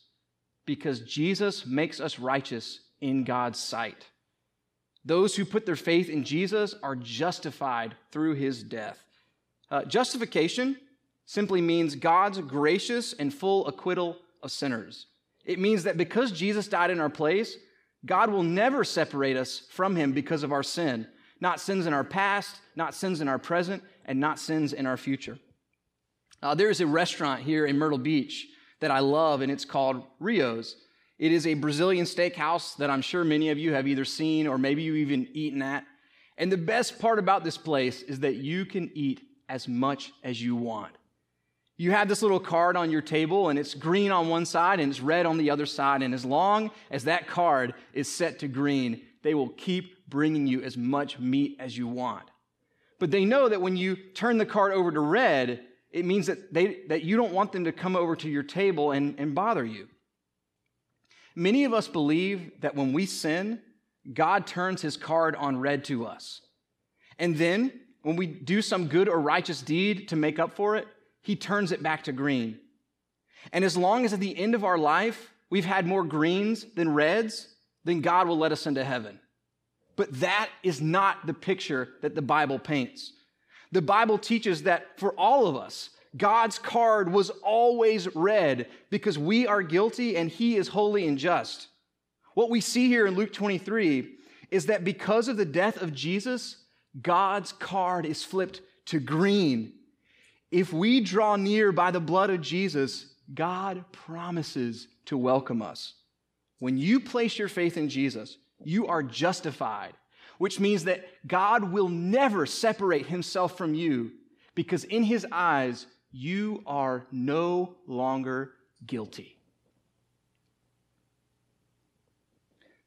because 0.66 1.02
Jesus 1.02 1.66
makes 1.66 2.00
us 2.00 2.18
righteous 2.18 2.80
in 3.02 3.26
God's 3.26 3.60
sight. 3.60 4.08
Those 5.04 5.36
who 5.36 5.44
put 5.44 5.66
their 5.66 5.76
faith 5.76 6.10
in 6.10 6.24
Jesus 6.24 6.74
are 6.82 6.96
justified 6.96 7.96
through 8.12 8.36
his 8.36 8.64
death. 8.64 8.98
Uh, 9.70 9.84
justification 9.84 10.78
simply 11.26 11.62
means 11.62 11.96
God's 11.96 12.40
gracious 12.40 13.14
and 13.14 13.34
full 13.34 13.68
acquittal 13.68 14.18
of 14.42 14.52
sinners. 14.52 15.08
It 15.46 15.60
means 15.60 15.84
that 15.84 15.98
because 15.98 16.32
Jesus 16.32 16.68
died 16.68 16.90
in 16.90 17.00
our 17.00 17.10
place, 17.10 17.58
God 18.06 18.30
will 18.30 18.44
never 18.44 18.84
separate 18.84 19.36
us 19.36 19.64
from 19.70 19.96
him 19.96 20.14
because 20.14 20.44
of 20.44 20.54
our 20.54 20.64
sin. 20.64 21.06
Not 21.42 21.60
sins 21.60 21.86
in 21.86 21.94
our 21.94 22.04
past, 22.04 22.56
not 22.76 22.96
sins 22.96 23.20
in 23.20 23.28
our 23.28 23.40
present, 23.40 23.84
and 24.06 24.20
not 24.20 24.40
sins 24.40 24.74
in 24.74 24.86
our 24.86 24.98
future. 24.98 25.38
Uh, 26.42 26.56
there 26.56 26.70
is 26.70 26.82
a 26.82 26.88
restaurant 26.88 27.42
here 27.42 27.66
in 27.66 27.78
Myrtle 27.78 27.98
Beach 27.98 28.48
that 28.80 28.92
I 28.92 29.00
love, 29.00 29.42
and 29.42 29.52
it's 29.52 29.66
called 29.66 30.04
Rioz. 30.22 30.76
It 31.18 31.34
is 31.34 31.46
a 31.46 31.54
Brazilian 31.54 32.06
steakhouse 32.06 32.78
that 32.78 32.90
I'm 32.90 33.02
sure 33.02 33.26
many 33.26 33.50
of 33.50 33.58
you 33.58 33.74
have 33.74 33.88
either 33.88 34.06
seen 34.06 34.48
or 34.48 34.58
maybe 34.58 34.84
you've 34.84 34.96
even 34.96 35.28
eaten 35.34 35.62
at. 35.62 35.86
And 36.38 36.50
the 36.50 36.58
best 36.58 36.98
part 36.98 37.20
about 37.20 37.44
this 37.44 37.58
place 37.58 38.02
is 38.02 38.22
that 38.22 38.36
you 38.36 38.66
can 38.66 38.90
eat 38.94 39.20
as 39.50 39.68
much 39.68 40.14
as 40.24 40.42
you 40.42 40.56
want. 40.56 40.94
You 41.76 41.92
have 41.92 42.08
this 42.08 42.22
little 42.22 42.40
card 42.40 42.78
on 42.78 42.90
your 42.90 43.02
table, 43.02 43.50
and 43.50 43.60
it's 43.60 43.74
green 43.74 44.12
on 44.12 44.30
one 44.30 44.46
side 44.46 44.80
and 44.80 44.90
it's 44.90 45.02
red 45.02 45.26
on 45.26 45.38
the 45.38 45.50
other 45.50 45.66
side. 45.66 46.02
And 46.04 46.14
as 46.14 46.24
long 46.24 46.72
as 46.90 47.04
that 47.06 47.28
card 47.28 47.74
is 47.94 48.08
set 48.08 48.40
to 48.40 48.48
green, 48.48 49.02
they 49.24 49.34
will 49.34 49.50
keep 49.50 50.08
bringing 50.10 50.48
you 50.48 50.62
as 50.62 50.78
much 50.78 51.20
meat 51.20 51.58
as 51.60 51.78
you 51.78 51.88
want. 51.88 52.26
But 53.00 53.12
they 53.12 53.26
know 53.26 53.50
that 53.50 53.62
when 53.62 53.78
you 53.78 53.96
turn 53.96 54.38
the 54.38 54.46
card 54.46 54.74
over 54.74 54.92
to 54.92 55.00
red, 55.00 55.66
it 55.92 56.06
means 56.06 56.28
that, 56.28 56.54
they, 56.54 56.82
that 56.88 57.04
you 57.04 57.18
don't 57.18 57.34
want 57.34 57.52
them 57.52 57.66
to 57.66 57.72
come 57.72 57.96
over 57.96 58.16
to 58.16 58.30
your 58.30 58.44
table 58.44 58.92
and, 58.92 59.20
and 59.20 59.34
bother 59.34 59.66
you. 59.66 59.88
Many 61.36 61.64
of 61.64 61.74
us 61.74 61.88
believe 61.88 62.52
that 62.62 62.76
when 62.76 62.94
we 62.94 63.06
sin, 63.06 63.60
God 64.14 64.46
turns 64.46 64.82
his 64.82 64.98
card 64.98 65.36
on 65.36 65.60
red 65.60 65.86
to 65.86 66.06
us. 66.06 66.42
And 67.18 67.36
then, 67.36 67.72
when 68.02 68.16
we 68.16 68.28
do 68.28 68.62
some 68.62 68.88
good 68.88 69.10
or 69.10 69.20
righteous 69.20 69.62
deed 69.62 70.08
to 70.10 70.16
make 70.16 70.40
up 70.40 70.56
for 70.56 70.76
it, 70.76 70.88
he 71.22 71.36
turns 71.36 71.72
it 71.72 71.84
back 71.84 72.04
to 72.06 72.12
green. 72.12 72.60
And 73.52 73.66
as 73.66 73.78
long 73.78 74.06
as 74.06 74.14
at 74.14 74.20
the 74.20 74.38
end 74.38 74.56
of 74.56 74.64
our 74.64 74.78
life 74.78 75.34
we've 75.50 75.66
had 75.66 75.86
more 75.86 76.04
greens 76.04 76.66
than 76.76 76.94
reds, 76.94 77.48
then 77.84 78.02
God 78.02 78.28
will 78.28 78.38
let 78.38 78.52
us 78.52 78.68
into 78.68 78.84
heaven. 78.84 79.20
But 79.96 80.20
that 80.22 80.50
is 80.64 80.82
not 80.82 81.26
the 81.26 81.34
picture 81.34 81.90
that 82.02 82.16
the 82.16 82.22
Bible 82.22 82.60
paints. 82.60 83.14
The 83.72 83.82
Bible 83.82 84.18
teaches 84.18 84.64
that 84.64 85.00
for 85.00 85.14
all 85.14 85.48
of 85.48 85.56
us, 85.56 85.92
God's 86.18 86.58
card 86.58 87.12
was 87.12 87.30
always 87.30 88.14
red 88.16 88.68
because 88.90 89.18
we 89.18 89.46
are 89.46 89.62
guilty 89.62 90.18
and 90.18 90.30
He 90.30 90.56
is 90.58 90.68
holy 90.68 91.08
and 91.08 91.18
just. 91.18 91.68
What 92.34 92.50
we 92.50 92.62
see 92.62 92.88
here 92.88 93.06
in 93.06 93.16
Luke 93.16 93.34
23 93.34 94.16
is 94.50 94.66
that 94.68 94.84
because 94.84 95.28
of 95.28 95.38
the 95.38 95.46
death 95.46 95.82
of 95.82 95.94
Jesus, 95.94 96.58
God's 97.00 97.52
card 97.52 98.06
is 98.06 98.24
flipped 98.24 98.62
to 98.86 99.00
green 99.00 99.74
if 100.52 100.74
we 100.74 101.00
draw 101.00 101.36
near 101.36 101.72
by 101.72 101.92
the 101.92 102.00
blood 102.00 102.30
of 102.30 102.42
Jesus, 102.42 103.14
God 103.34 103.86
promises 103.92 104.88
to 105.06 105.18
welcome 105.18 105.62
us. 105.62 105.94
When 106.58 106.78
you 106.78 107.00
place 107.00 107.38
your 107.38 107.48
faith 107.48 107.78
in 107.78 107.90
Jesus, 107.90 108.38
you 108.64 108.88
are 108.88 109.04
justified, 109.04 109.94
which 110.40 110.60
means 110.60 110.86
that 110.86 111.06
God 111.28 111.66
will 111.66 111.90
never 111.90 112.46
separate 112.48 113.06
himself 113.06 113.58
from 113.58 113.76
you 113.76 114.12
because 114.56 114.86
in 114.86 115.04
his 115.04 115.28
eyes, 115.32 115.86
you 116.12 116.64
are 116.66 117.06
no 117.12 117.76
longer 117.86 118.54
guilty. 118.88 119.38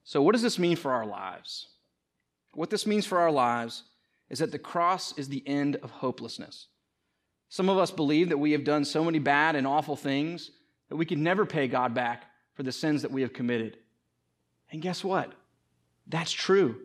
So, 0.02 0.23
what 0.23 0.32
does 0.32 0.42
this 0.42 0.59
mean 0.59 0.76
for 0.76 0.92
our 0.92 1.06
lives? 1.06 1.68
What 2.54 2.71
this 2.71 2.87
means 2.87 3.06
for 3.06 3.18
our 3.18 3.30
lives 3.30 3.85
is 4.30 4.40
that 4.40 4.50
the 4.50 4.59
cross 4.59 5.16
is 5.18 5.28
the 5.28 5.47
end 5.47 5.76
of 5.76 5.90
hopelessness. 5.90 6.66
Some 7.50 7.68
of 7.68 7.76
us 7.76 7.90
believe 7.90 8.30
that 8.30 8.38
we 8.38 8.52
have 8.52 8.64
done 8.64 8.85
so 8.87 9.04
many 9.04 9.18
bad 9.18 9.56
and 9.56 9.66
awful 9.66 9.94
things 9.94 10.50
that 10.88 10.97
we 10.97 11.04
can 11.04 11.23
never 11.23 11.44
pay 11.44 11.68
God 11.68 11.92
back 11.92 12.25
for 12.54 12.62
the 12.62 12.73
sins 12.73 13.02
that 13.02 13.11
we 13.11 13.21
have 13.23 13.35
committed. 13.35 13.76
And 14.71 14.80
guess 14.80 15.04
what? 15.04 15.32
That's 16.06 16.32
true. 16.32 16.80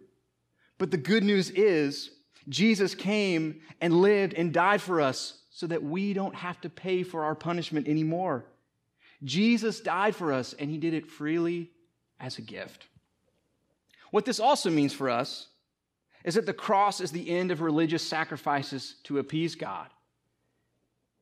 But 0.78 0.92
the 0.92 0.98
good 0.98 1.24
news 1.24 1.50
is, 1.50 2.12
Jesus 2.50 2.96
came 2.96 3.62
and 3.82 4.02
lived 4.02 4.34
and 4.34 4.54
died 4.54 4.82
for 4.82 5.02
us 5.02 5.40
so 5.50 5.68
that 5.68 5.84
we 5.84 6.14
don't 6.14 6.36
have 6.36 6.62
to 6.62 6.70
pay 6.70 7.04
for 7.04 7.24
our 7.24 7.36
punishment 7.36 7.88
anymore. 7.88 8.46
Jesus 9.24 9.80
died 9.80 10.16
for 10.16 10.32
us, 10.32 10.54
and 10.54 10.70
he 10.70 10.78
did 10.78 10.94
it 10.94 11.10
freely 11.10 11.72
as 12.20 12.38
a 12.38 12.44
gift. 12.44 12.86
What 14.12 14.26
this 14.26 14.40
also 14.40 14.70
means 14.70 14.94
for 14.94 15.10
us 15.10 15.48
is 16.24 16.36
that 16.36 16.46
the 16.46 16.54
cross 16.54 17.02
is 17.02 17.12
the 17.12 17.30
end 17.30 17.52
of 17.52 17.62
religious 17.62 18.04
sacrifices 18.04 18.96
to 19.04 19.20
appease 19.20 19.56
God. 19.56 19.88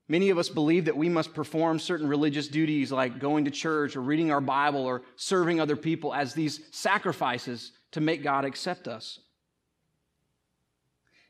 Many 0.08 0.30
of 0.30 0.38
us 0.38 0.50
believe 0.50 0.86
that 0.86 0.98
we 0.98 1.10
must 1.10 1.34
perform 1.34 1.80
certain 1.80 2.08
religious 2.08 2.48
duties 2.48 2.92
like 2.92 3.20
going 3.20 3.46
to 3.46 3.52
church 3.52 3.96
or 3.96 4.02
reading 4.02 4.32
our 4.32 4.42
Bible 4.42 4.86
or 4.86 5.02
serving 5.16 5.60
other 5.60 5.76
people 5.76 6.14
as 6.14 6.34
these 6.34 6.60
sacrifices 6.72 7.72
to 7.92 8.02
make 8.02 8.22
God 8.22 8.46
accept 8.46 8.88
us. 8.88 9.20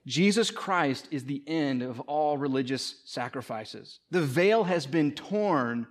Jesus 0.08 0.52
Christ 0.52 1.08
is 1.10 1.26
the 1.26 1.44
end 1.48 1.82
of 1.82 2.00
all 2.02 2.38
religious 2.38 3.02
sacrifices. 3.06 4.00
The 4.12 4.22
veil 4.22 4.64
has 4.66 4.86
been 4.86 5.12
torn, 5.14 5.88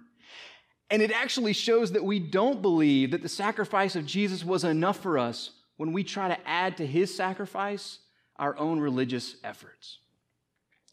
and 0.88 1.02
it 1.02 1.11
actually 1.11 1.52
shows 1.52 1.92
that 1.92 2.04
we 2.04 2.21
don't 2.21 2.62
believe 2.62 3.11
that 3.11 3.23
the 3.23 3.28
sacrifice 3.28 3.97
of 3.97 4.06
Jesus 4.06 4.44
was 4.44 4.62
enough 4.62 5.00
for 5.00 5.18
us 5.18 5.50
when 5.76 5.92
we 5.92 6.04
try 6.04 6.28
to 6.28 6.49
add 6.49 6.76
to 6.76 6.87
his 6.87 7.14
sacrifice 7.14 7.99
our 8.37 8.56
own 8.56 8.78
religious 8.78 9.37
efforts. 9.42 9.99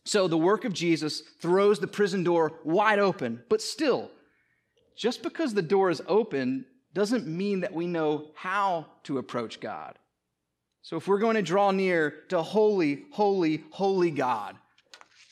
So 0.04 0.28
the 0.28 0.38
work 0.38 0.66
of 0.66 0.74
Jesus 0.74 1.22
throws 1.40 1.80
the 1.80 1.88
prison 1.88 2.24
door 2.24 2.54
wide 2.64 2.98
open, 2.98 3.44
but 3.50 3.62
still, 3.62 4.10
just 4.96 5.22
because 5.22 5.54
the 5.54 5.62
door 5.62 5.92
is 5.92 6.02
open 6.08 6.66
doesn't 6.94 7.28
mean 7.28 7.62
that 7.62 7.74
we 7.74 7.86
know 7.86 8.32
how 8.34 8.88
to 9.04 9.20
approach 9.20 9.60
God. 9.60 9.98
So 10.82 10.98
if 10.98 11.08
we're 11.08 11.20
going 11.20 11.36
to 11.36 11.42
draw 11.42 11.72
near 11.72 12.24
to 12.30 12.42
holy, 12.42 13.06
holy, 13.12 13.64
holy 13.70 14.12
God, 14.12 14.56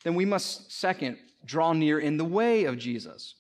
then 0.04 0.16
we 0.16 0.26
must, 0.26 0.72
second, 0.72 1.18
draw 1.46 1.74
near 1.74 2.00
in 2.00 2.18
the 2.18 2.26
way 2.26 2.66
of 2.66 2.78
Jesus. 2.78 3.36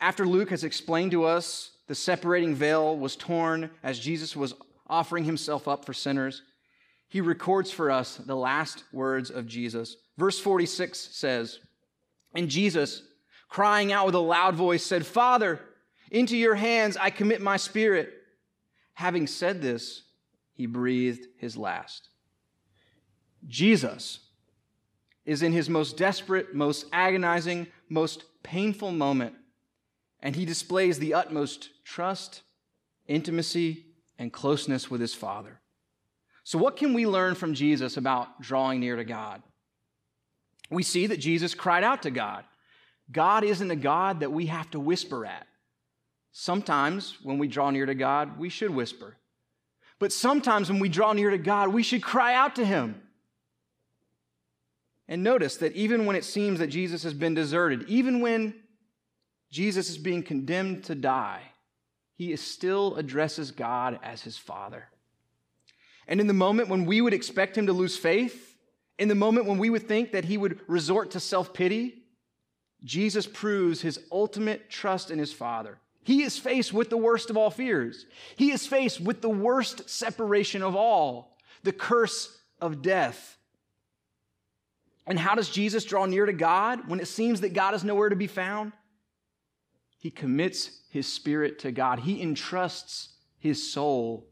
After 0.00 0.26
Luke 0.26 0.50
has 0.50 0.64
explained 0.64 1.12
to 1.12 1.24
us 1.24 1.70
the 1.86 1.94
separating 1.94 2.54
veil 2.54 2.96
was 2.96 3.16
torn 3.16 3.70
as 3.82 3.98
Jesus 3.98 4.34
was 4.34 4.54
offering 4.88 5.24
himself 5.24 5.68
up 5.68 5.84
for 5.84 5.94
sinners, 5.94 6.42
he 7.08 7.20
records 7.20 7.70
for 7.70 7.90
us 7.90 8.16
the 8.16 8.36
last 8.36 8.84
words 8.92 9.30
of 9.30 9.46
Jesus 9.46 9.96
Verse 10.16 10.38
46 10.38 10.98
says, 11.12 11.58
And 12.34 12.48
Jesus, 12.48 13.02
crying 13.48 13.92
out 13.92 14.06
with 14.06 14.14
a 14.14 14.20
loud 14.20 14.54
voice, 14.54 14.84
said, 14.84 15.04
Father, 15.04 15.60
into 16.10 16.36
your 16.36 16.54
hands 16.54 16.96
I 16.96 17.10
commit 17.10 17.40
my 17.42 17.56
spirit. 17.56 18.12
Having 18.94 19.26
said 19.26 19.60
this, 19.60 20.02
he 20.56 20.66
breathed 20.66 21.26
his 21.36 21.56
last. 21.56 22.08
Jesus 23.46 24.20
is 25.24 25.42
in 25.42 25.52
his 25.52 25.68
most 25.68 25.96
desperate, 25.96 26.54
most 26.54 26.86
agonizing, 26.92 27.66
most 27.88 28.24
painful 28.42 28.90
moment, 28.90 29.34
and 30.20 30.34
he 30.34 30.44
displays 30.44 30.98
the 30.98 31.14
utmost 31.14 31.68
trust, 31.84 32.42
intimacy, 33.06 33.84
and 34.18 34.32
closeness 34.32 34.90
with 34.90 35.00
his 35.00 35.14
Father. 35.14 35.60
So, 36.42 36.58
what 36.58 36.76
can 36.76 36.94
we 36.94 37.06
learn 37.06 37.34
from 37.34 37.54
Jesus 37.54 37.96
about 37.96 38.40
drawing 38.40 38.80
near 38.80 38.96
to 38.96 39.04
God? 39.04 39.42
We 40.70 40.82
see 40.82 41.06
that 41.08 41.18
Jesus 41.18 41.54
cried 41.54 41.84
out 41.84 42.02
to 42.02 42.10
God. 42.10 42.44
God 43.12 43.44
isn't 43.44 43.70
a 43.70 43.76
God 43.76 44.20
that 44.20 44.32
we 44.32 44.46
have 44.46 44.70
to 44.70 44.80
whisper 44.80 45.26
at. 45.26 45.46
Sometimes 46.32 47.16
when 47.22 47.38
we 47.38 47.48
draw 47.48 47.70
near 47.70 47.86
to 47.86 47.94
God, 47.94 48.38
we 48.38 48.48
should 48.48 48.70
whisper. 48.70 49.16
But 49.98 50.12
sometimes 50.12 50.70
when 50.70 50.80
we 50.80 50.88
draw 50.88 51.12
near 51.12 51.30
to 51.30 51.38
God, 51.38 51.68
we 51.68 51.82
should 51.82 52.02
cry 52.02 52.34
out 52.34 52.56
to 52.56 52.64
Him. 52.64 53.00
And 55.08 55.22
notice 55.22 55.56
that 55.58 55.72
even 55.72 56.04
when 56.04 56.16
it 56.16 56.24
seems 56.24 56.58
that 56.58 56.66
Jesus 56.66 57.02
has 57.04 57.14
been 57.14 57.34
deserted, 57.34 57.84
even 57.88 58.20
when 58.20 58.54
Jesus 59.50 59.88
is 59.88 59.98
being 59.98 60.22
condemned 60.22 60.84
to 60.84 60.94
die, 60.94 61.42
he 62.16 62.34
still 62.36 62.96
addresses 62.96 63.50
God 63.50 64.00
as 64.02 64.22
his 64.22 64.36
Father. 64.36 64.88
And 66.08 66.20
in 66.20 66.26
the 66.26 66.32
moment 66.32 66.68
when 66.68 66.86
we 66.86 67.00
would 67.00 67.14
expect 67.14 67.56
him 67.56 67.66
to 67.66 67.72
lose 67.72 67.96
faith, 67.96 68.56
in 68.98 69.08
the 69.08 69.14
moment 69.14 69.46
when 69.46 69.58
we 69.58 69.70
would 69.70 69.86
think 69.86 70.12
that 70.12 70.24
he 70.24 70.38
would 70.38 70.60
resort 70.66 71.10
to 71.12 71.20
self 71.20 71.52
pity, 71.52 72.02
Jesus 72.84 73.26
proves 73.26 73.80
his 73.80 74.00
ultimate 74.10 74.70
trust 74.70 75.10
in 75.10 75.18
his 75.18 75.32
Father. 75.32 75.78
He 76.06 76.22
is 76.22 76.38
faced 76.38 76.72
with 76.72 76.88
the 76.88 76.96
worst 76.96 77.30
of 77.30 77.36
all 77.36 77.50
fears. 77.50 78.06
He 78.36 78.52
is 78.52 78.64
faced 78.64 79.00
with 79.00 79.22
the 79.22 79.28
worst 79.28 79.90
separation 79.90 80.62
of 80.62 80.76
all, 80.76 81.36
the 81.64 81.72
curse 81.72 82.38
of 82.60 82.80
death. 82.80 83.36
And 85.04 85.18
how 85.18 85.34
does 85.34 85.50
Jesus 85.50 85.84
draw 85.84 86.06
near 86.06 86.24
to 86.24 86.32
God 86.32 86.88
when 86.88 87.00
it 87.00 87.08
seems 87.08 87.40
that 87.40 87.54
God 87.54 87.74
is 87.74 87.82
nowhere 87.82 88.08
to 88.08 88.14
be 88.14 88.28
found? 88.28 88.70
He 89.98 90.12
commits 90.12 90.70
his 90.90 91.12
spirit 91.12 91.58
to 91.60 91.72
God, 91.72 91.98
he 91.98 92.22
entrusts 92.22 93.08
his 93.40 93.72
soul 93.72 94.28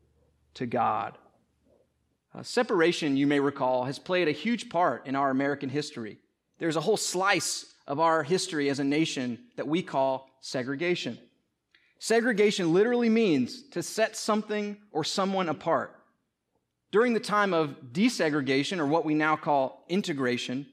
to 0.55 0.67
God. 0.67 1.19
Uh, 2.33 2.45
separation, 2.45 3.17
you 3.17 3.27
may 3.27 3.41
recall, 3.41 3.83
has 3.83 3.99
played 3.99 4.29
a 4.29 4.33
huge 4.33 4.69
part 4.69 5.09
in 5.09 5.17
our 5.17 5.31
American 5.31 5.71
history. 5.71 6.21
There's 6.61 6.77
a 6.77 6.81
whole 6.81 6.97
slice 6.97 7.75
of 7.89 7.99
our 7.99 8.23
history 8.23 8.71
as 8.71 8.79
a 8.79 8.85
nation 8.85 9.41
that 9.57 9.67
we 9.67 9.83
call 9.83 10.31
segregation. 10.41 11.19
Segregation 11.99 12.73
literally 12.73 13.09
means 13.09 13.63
to 13.71 13.83
set 13.83 14.17
something 14.17 14.77
or 14.93 15.05
someone 15.05 15.49
apart. 15.49 15.95
During 16.93 17.15
the 17.15 17.21
time 17.21 17.53
of 17.53 17.77
desegregation, 17.93 18.79
or 18.79 18.87
what 18.87 19.05
we 19.05 19.15
now 19.15 19.37
call 19.37 19.85
integration, 19.89 20.67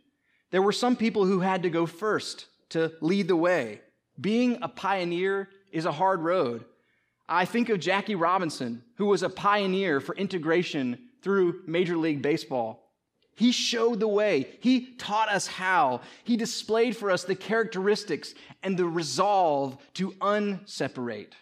there 0.51 0.61
were 0.61 0.71
some 0.71 0.95
people 0.95 1.25
who 1.25 1.39
had 1.39 1.63
to 1.63 1.69
go 1.69 1.85
first 1.85 2.47
to 2.69 2.91
lead 3.01 3.27
the 3.27 3.35
way. 3.35 3.81
Being 4.19 4.59
a 4.61 4.67
pioneer 4.67 5.49
is 5.71 5.85
a 5.85 5.91
hard 5.91 6.19
road. 6.21 6.65
I 7.27 7.45
think 7.45 7.69
of 7.69 7.79
Jackie 7.79 8.15
Robinson, 8.15 8.83
who 8.97 9.05
was 9.05 9.23
a 9.23 9.29
pioneer 9.29 10.01
for 10.01 10.15
integration 10.15 10.99
through 11.21 11.61
Major 11.65 11.95
League 11.95 12.21
Baseball. 12.21 12.80
He 13.41 13.51
showed 13.51 13.99
the 13.99 14.07
way. 14.07 14.47
He 14.59 14.93
taught 14.99 15.27
us 15.27 15.47
how. 15.47 16.01
He 16.23 16.37
displayed 16.37 16.95
for 16.95 17.09
us 17.09 17.23
the 17.23 17.33
characteristics 17.33 18.35
and 18.61 18.77
the 18.77 18.85
resolve 18.85 19.79
to 19.95 20.13
unseparate. 20.21 21.33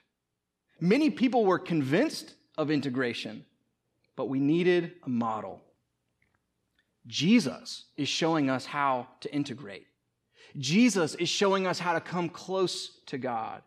Many 0.80 1.10
people 1.10 1.44
were 1.44 1.60
convinced 1.60 2.36
of 2.58 2.72
integration, 2.72 3.44
but 4.16 4.30
we 4.30 4.40
needed 4.40 4.94
a 5.04 5.10
model. 5.10 5.62
Jesus 7.06 7.88
is 7.98 8.08
showing 8.08 8.50
us 8.50 8.66
how 8.66 9.10
to 9.20 9.34
integrate. 9.34 9.86
Jesus 10.58 11.16
is 11.16 11.28
showing 11.28 11.68
us 11.68 11.80
how 11.80 11.92
to 11.92 12.00
come 12.00 12.30
close 12.30 13.02
to 13.08 13.18
God. 13.18 13.62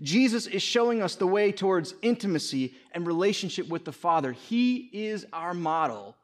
Jesus 0.00 0.46
is 0.46 0.62
showing 0.62 1.02
us 1.02 1.16
the 1.16 1.26
way 1.26 1.50
towards 1.50 1.94
intimacy 2.00 2.74
and 2.92 3.08
relationship 3.08 3.68
with 3.68 3.84
the 3.84 3.90
Father. 3.90 4.30
He 4.30 4.88
is 4.92 5.26
our 5.32 5.52
model 5.52 6.14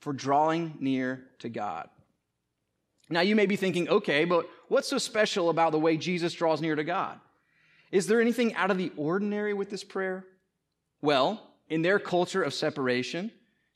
for 0.00 0.12
drawing 0.12 0.74
near 0.80 1.24
to 1.40 1.48
God. 1.48 1.88
Now, 3.10 3.20
you 3.20 3.34
may 3.34 3.46
be 3.46 3.56
thinking, 3.56 3.88
okay, 3.88 4.24
but 4.24 4.48
what's 4.68 4.88
so 4.88 4.98
special 4.98 5.48
about 5.50 5.72
the 5.72 5.78
way 5.78 5.96
Jesus 5.96 6.34
draws 6.34 6.60
near 6.60 6.76
to 6.76 6.84
God? 6.84 7.18
Is 7.90 8.06
there 8.06 8.20
anything 8.20 8.54
out 8.54 8.70
of 8.70 8.76
the 8.78 8.92
ordinary 8.96 9.54
with 9.54 9.70
this 9.70 9.84
prayer? 9.84 10.26
Well, 11.00 11.42
in 11.68 11.82
their 11.82 11.98
culture 11.98 12.42
of 12.42 12.52
separation, 12.52 13.30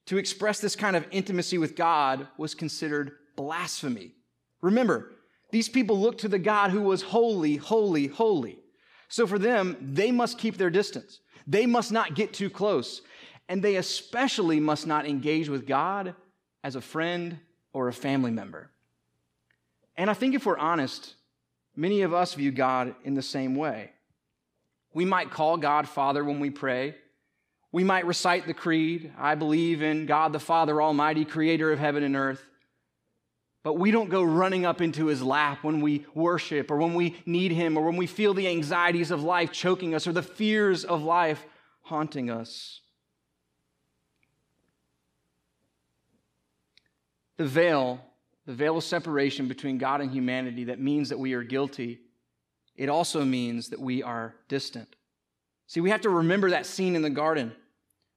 to 0.06 0.18
express 0.18 0.60
this 0.60 0.76
kind 0.76 0.96
of 0.96 1.06
intimacy 1.10 1.58
with 1.58 1.76
God 1.76 2.26
was 2.36 2.54
considered 2.54 3.12
blasphemy. 3.36 4.12
Remember, 4.60 5.12
these 5.50 5.68
people 5.68 5.98
looked 5.98 6.20
to 6.20 6.28
the 6.28 6.38
God 6.38 6.70
who 6.70 6.82
was 6.82 7.02
holy, 7.02 7.56
holy, 7.56 8.08
holy. 8.08 8.58
So 9.08 9.26
for 9.26 9.38
them, 9.38 9.76
they 9.80 10.10
must 10.10 10.38
keep 10.38 10.56
their 10.56 10.70
distance. 10.70 11.20
They 11.46 11.66
must 11.66 11.92
not 11.92 12.14
get 12.14 12.32
too 12.32 12.50
close. 12.50 13.02
And 13.48 13.62
they 13.62 13.76
especially 13.76 14.60
must 14.60 14.86
not 14.86 15.06
engage 15.06 15.48
with 15.48 15.66
God 15.66 16.14
as 16.64 16.76
a 16.76 16.80
friend 16.80 17.38
or 17.72 17.88
a 17.88 17.92
family 17.92 18.30
member. 18.30 18.70
And 19.96 20.08
I 20.08 20.14
think 20.14 20.34
if 20.34 20.46
we're 20.46 20.58
honest, 20.58 21.14
many 21.76 22.02
of 22.02 22.14
us 22.14 22.34
view 22.34 22.50
God 22.50 22.94
in 23.04 23.14
the 23.14 23.22
same 23.22 23.54
way. 23.54 23.90
We 24.94 25.04
might 25.04 25.30
call 25.30 25.56
God 25.56 25.88
Father 25.88 26.24
when 26.24 26.40
we 26.40 26.50
pray. 26.50 26.94
We 27.72 27.84
might 27.84 28.06
recite 28.06 28.46
the 28.46 28.54
creed 28.54 29.12
I 29.18 29.34
believe 29.34 29.82
in 29.82 30.06
God 30.06 30.32
the 30.32 30.38
Father 30.38 30.80
Almighty, 30.80 31.24
creator 31.24 31.72
of 31.72 31.78
heaven 31.78 32.02
and 32.02 32.14
earth. 32.14 32.44
But 33.64 33.78
we 33.78 33.90
don't 33.90 34.10
go 34.10 34.22
running 34.22 34.66
up 34.66 34.80
into 34.80 35.06
his 35.06 35.22
lap 35.22 35.62
when 35.62 35.80
we 35.80 36.04
worship 36.14 36.70
or 36.70 36.76
when 36.78 36.94
we 36.94 37.16
need 37.24 37.52
him 37.52 37.76
or 37.76 37.84
when 37.84 37.96
we 37.96 38.06
feel 38.06 38.34
the 38.34 38.48
anxieties 38.48 39.10
of 39.10 39.22
life 39.22 39.52
choking 39.52 39.94
us 39.94 40.06
or 40.06 40.12
the 40.12 40.22
fears 40.22 40.84
of 40.84 41.02
life 41.02 41.44
haunting 41.82 42.28
us. 42.28 42.81
The 47.42 47.48
veil, 47.48 48.00
the 48.46 48.54
veil 48.54 48.76
of 48.76 48.84
separation 48.84 49.48
between 49.48 49.76
God 49.76 50.00
and 50.00 50.12
humanity 50.12 50.62
that 50.66 50.78
means 50.78 51.08
that 51.08 51.18
we 51.18 51.32
are 51.32 51.42
guilty, 51.42 51.98
it 52.76 52.88
also 52.88 53.24
means 53.24 53.70
that 53.70 53.80
we 53.80 54.00
are 54.00 54.36
distant. 54.46 54.94
See, 55.66 55.80
we 55.80 55.90
have 55.90 56.02
to 56.02 56.08
remember 56.08 56.50
that 56.50 56.66
scene 56.66 56.94
in 56.94 57.02
the 57.02 57.10
garden 57.10 57.50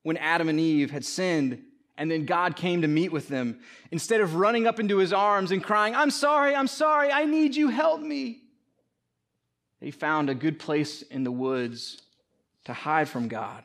when 0.04 0.16
Adam 0.18 0.48
and 0.48 0.60
Eve 0.60 0.92
had 0.92 1.04
sinned 1.04 1.64
and 1.98 2.12
then 2.12 2.28
God 2.28 2.56
came 2.56 2.84
to 2.84 2.88
meet 2.88 3.12
with 3.12 3.28
them. 3.28 3.62
Instead 3.90 4.22
of 4.22 4.36
running 4.36 4.68
up 4.68 4.80
into 4.80 5.00
his 5.00 5.12
arms 5.12 5.50
and 5.50 5.64
crying, 5.64 5.96
I'm 5.96 6.12
sorry, 6.12 6.56
I'm 6.56 6.68
sorry, 6.68 7.12
I 7.12 7.26
need 7.26 7.56
you, 7.56 7.70
help 7.70 8.02
me. 8.02 8.44
They 9.82 9.90
found 9.90 10.30
a 10.30 10.36
good 10.36 10.60
place 10.60 11.02
in 11.02 11.24
the 11.24 11.32
woods 11.32 12.00
to 12.66 12.74
hide 12.74 13.10
from 13.10 13.28
God. 13.28 13.64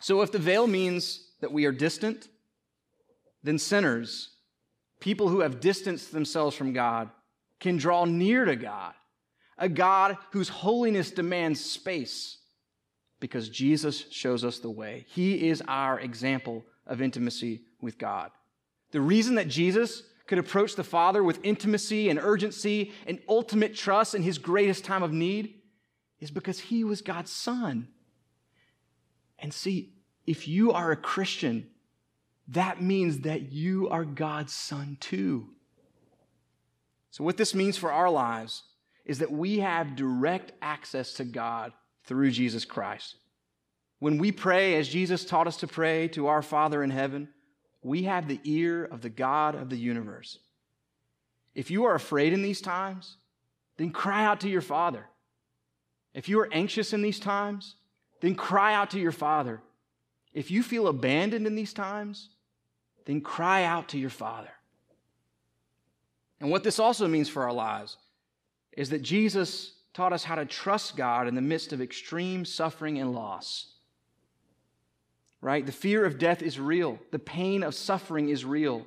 So 0.00 0.22
if 0.22 0.32
the 0.32 0.38
veil 0.38 0.66
means 0.66 1.28
that 1.42 1.52
we 1.52 1.66
are 1.66 1.72
distant, 1.72 2.30
then 3.44 3.58
sinners, 3.58 4.30
people 4.98 5.28
who 5.28 5.40
have 5.40 5.60
distanced 5.60 6.10
themselves 6.10 6.56
from 6.56 6.72
God, 6.72 7.10
can 7.60 7.76
draw 7.76 8.04
near 8.04 8.44
to 8.44 8.56
God, 8.56 8.94
a 9.56 9.68
God 9.68 10.16
whose 10.32 10.48
holiness 10.48 11.10
demands 11.10 11.64
space 11.64 12.38
because 13.20 13.48
Jesus 13.48 14.06
shows 14.10 14.44
us 14.44 14.58
the 14.58 14.70
way. 14.70 15.06
He 15.08 15.48
is 15.48 15.62
our 15.68 16.00
example 16.00 16.64
of 16.86 17.00
intimacy 17.00 17.62
with 17.80 17.96
God. 17.96 18.30
The 18.90 19.00
reason 19.00 19.36
that 19.36 19.48
Jesus 19.48 20.02
could 20.26 20.38
approach 20.38 20.74
the 20.74 20.84
Father 20.84 21.22
with 21.22 21.44
intimacy 21.44 22.08
and 22.08 22.18
urgency 22.18 22.92
and 23.06 23.20
ultimate 23.28 23.74
trust 23.74 24.14
in 24.14 24.22
his 24.22 24.38
greatest 24.38 24.84
time 24.84 25.02
of 25.02 25.12
need 25.12 25.54
is 26.20 26.30
because 26.30 26.58
he 26.58 26.84
was 26.84 27.02
God's 27.02 27.30
Son. 27.30 27.88
And 29.38 29.52
see, 29.52 29.94
if 30.26 30.48
you 30.48 30.72
are 30.72 30.90
a 30.90 30.96
Christian, 30.96 31.68
that 32.48 32.82
means 32.82 33.20
that 33.20 33.52
you 33.52 33.88
are 33.88 34.04
God's 34.04 34.52
Son 34.52 34.96
too. 35.00 35.48
So, 37.10 37.24
what 37.24 37.36
this 37.36 37.54
means 37.54 37.76
for 37.76 37.92
our 37.92 38.10
lives 38.10 38.64
is 39.04 39.20
that 39.20 39.30
we 39.30 39.60
have 39.60 39.96
direct 39.96 40.52
access 40.60 41.14
to 41.14 41.24
God 41.24 41.72
through 42.04 42.30
Jesus 42.30 42.64
Christ. 42.64 43.16
When 43.98 44.18
we 44.18 44.32
pray 44.32 44.76
as 44.76 44.88
Jesus 44.88 45.24
taught 45.24 45.46
us 45.46 45.56
to 45.58 45.66
pray 45.66 46.08
to 46.08 46.26
our 46.26 46.42
Father 46.42 46.82
in 46.82 46.90
heaven, 46.90 47.28
we 47.82 48.04
have 48.04 48.28
the 48.28 48.40
ear 48.44 48.84
of 48.84 49.00
the 49.00 49.10
God 49.10 49.54
of 49.54 49.70
the 49.70 49.76
universe. 49.76 50.38
If 51.54 51.70
you 51.70 51.84
are 51.84 51.94
afraid 51.94 52.32
in 52.32 52.42
these 52.42 52.60
times, 52.60 53.16
then 53.76 53.90
cry 53.90 54.24
out 54.24 54.40
to 54.40 54.48
your 54.48 54.60
Father. 54.60 55.06
If 56.14 56.28
you 56.28 56.40
are 56.40 56.52
anxious 56.52 56.92
in 56.92 57.02
these 57.02 57.20
times, 57.20 57.76
then 58.20 58.34
cry 58.34 58.74
out 58.74 58.90
to 58.90 59.00
your 59.00 59.12
Father. 59.12 59.60
If 60.32 60.50
you 60.50 60.62
feel 60.62 60.88
abandoned 60.88 61.46
in 61.46 61.54
these 61.54 61.72
times, 61.72 62.30
then 63.04 63.20
cry 63.20 63.64
out 63.64 63.88
to 63.90 63.98
your 63.98 64.10
Father. 64.10 64.50
And 66.40 66.50
what 66.50 66.64
this 66.64 66.78
also 66.78 67.08
means 67.08 67.28
for 67.28 67.42
our 67.42 67.52
lives 67.52 67.96
is 68.72 68.90
that 68.90 69.02
Jesus 69.02 69.74
taught 69.92 70.12
us 70.12 70.24
how 70.24 70.34
to 70.34 70.44
trust 70.44 70.96
God 70.96 71.28
in 71.28 71.34
the 71.34 71.40
midst 71.40 71.72
of 71.72 71.80
extreme 71.80 72.44
suffering 72.44 72.98
and 72.98 73.14
loss. 73.14 73.68
Right? 75.40 75.64
The 75.64 75.72
fear 75.72 76.04
of 76.04 76.18
death 76.18 76.42
is 76.42 76.58
real, 76.58 76.98
the 77.10 77.18
pain 77.18 77.62
of 77.62 77.74
suffering 77.74 78.30
is 78.30 78.44
real, 78.44 78.86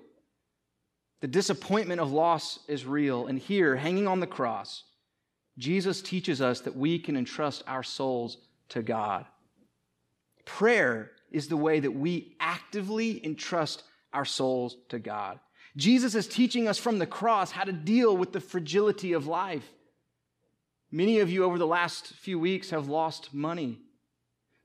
the 1.21 1.27
disappointment 1.27 2.01
of 2.01 2.11
loss 2.11 2.59
is 2.67 2.85
real. 2.85 3.27
And 3.27 3.39
here, 3.39 3.75
hanging 3.75 4.07
on 4.07 4.19
the 4.19 4.27
cross, 4.27 4.83
Jesus 5.57 6.01
teaches 6.01 6.41
us 6.41 6.61
that 6.61 6.75
we 6.75 6.99
can 6.99 7.17
entrust 7.17 7.63
our 7.65 7.83
souls 7.83 8.37
to 8.69 8.83
God. 8.83 9.25
Prayer 10.45 11.11
is 11.31 11.47
the 11.47 11.57
way 11.57 11.79
that 11.79 11.91
we 11.91 12.35
actively 12.39 13.23
entrust 13.25 13.83
our 14.13 14.25
souls 14.25 14.77
to 14.89 14.99
God. 14.99 15.39
Jesus 15.75 16.15
is 16.15 16.27
teaching 16.27 16.67
us 16.67 16.77
from 16.77 16.97
the 16.97 17.05
cross 17.05 17.51
how 17.51 17.63
to 17.63 17.71
deal 17.71 18.15
with 18.15 18.31
the 18.31 18.39
fragility 18.39 19.13
of 19.13 19.27
life. 19.27 19.67
Many 20.91 21.19
of 21.19 21.29
you 21.29 21.43
over 21.43 21.57
the 21.57 21.67
last 21.67 22.07
few 22.07 22.39
weeks 22.39 22.69
have 22.69 22.87
lost 22.87 23.33
money. 23.33 23.79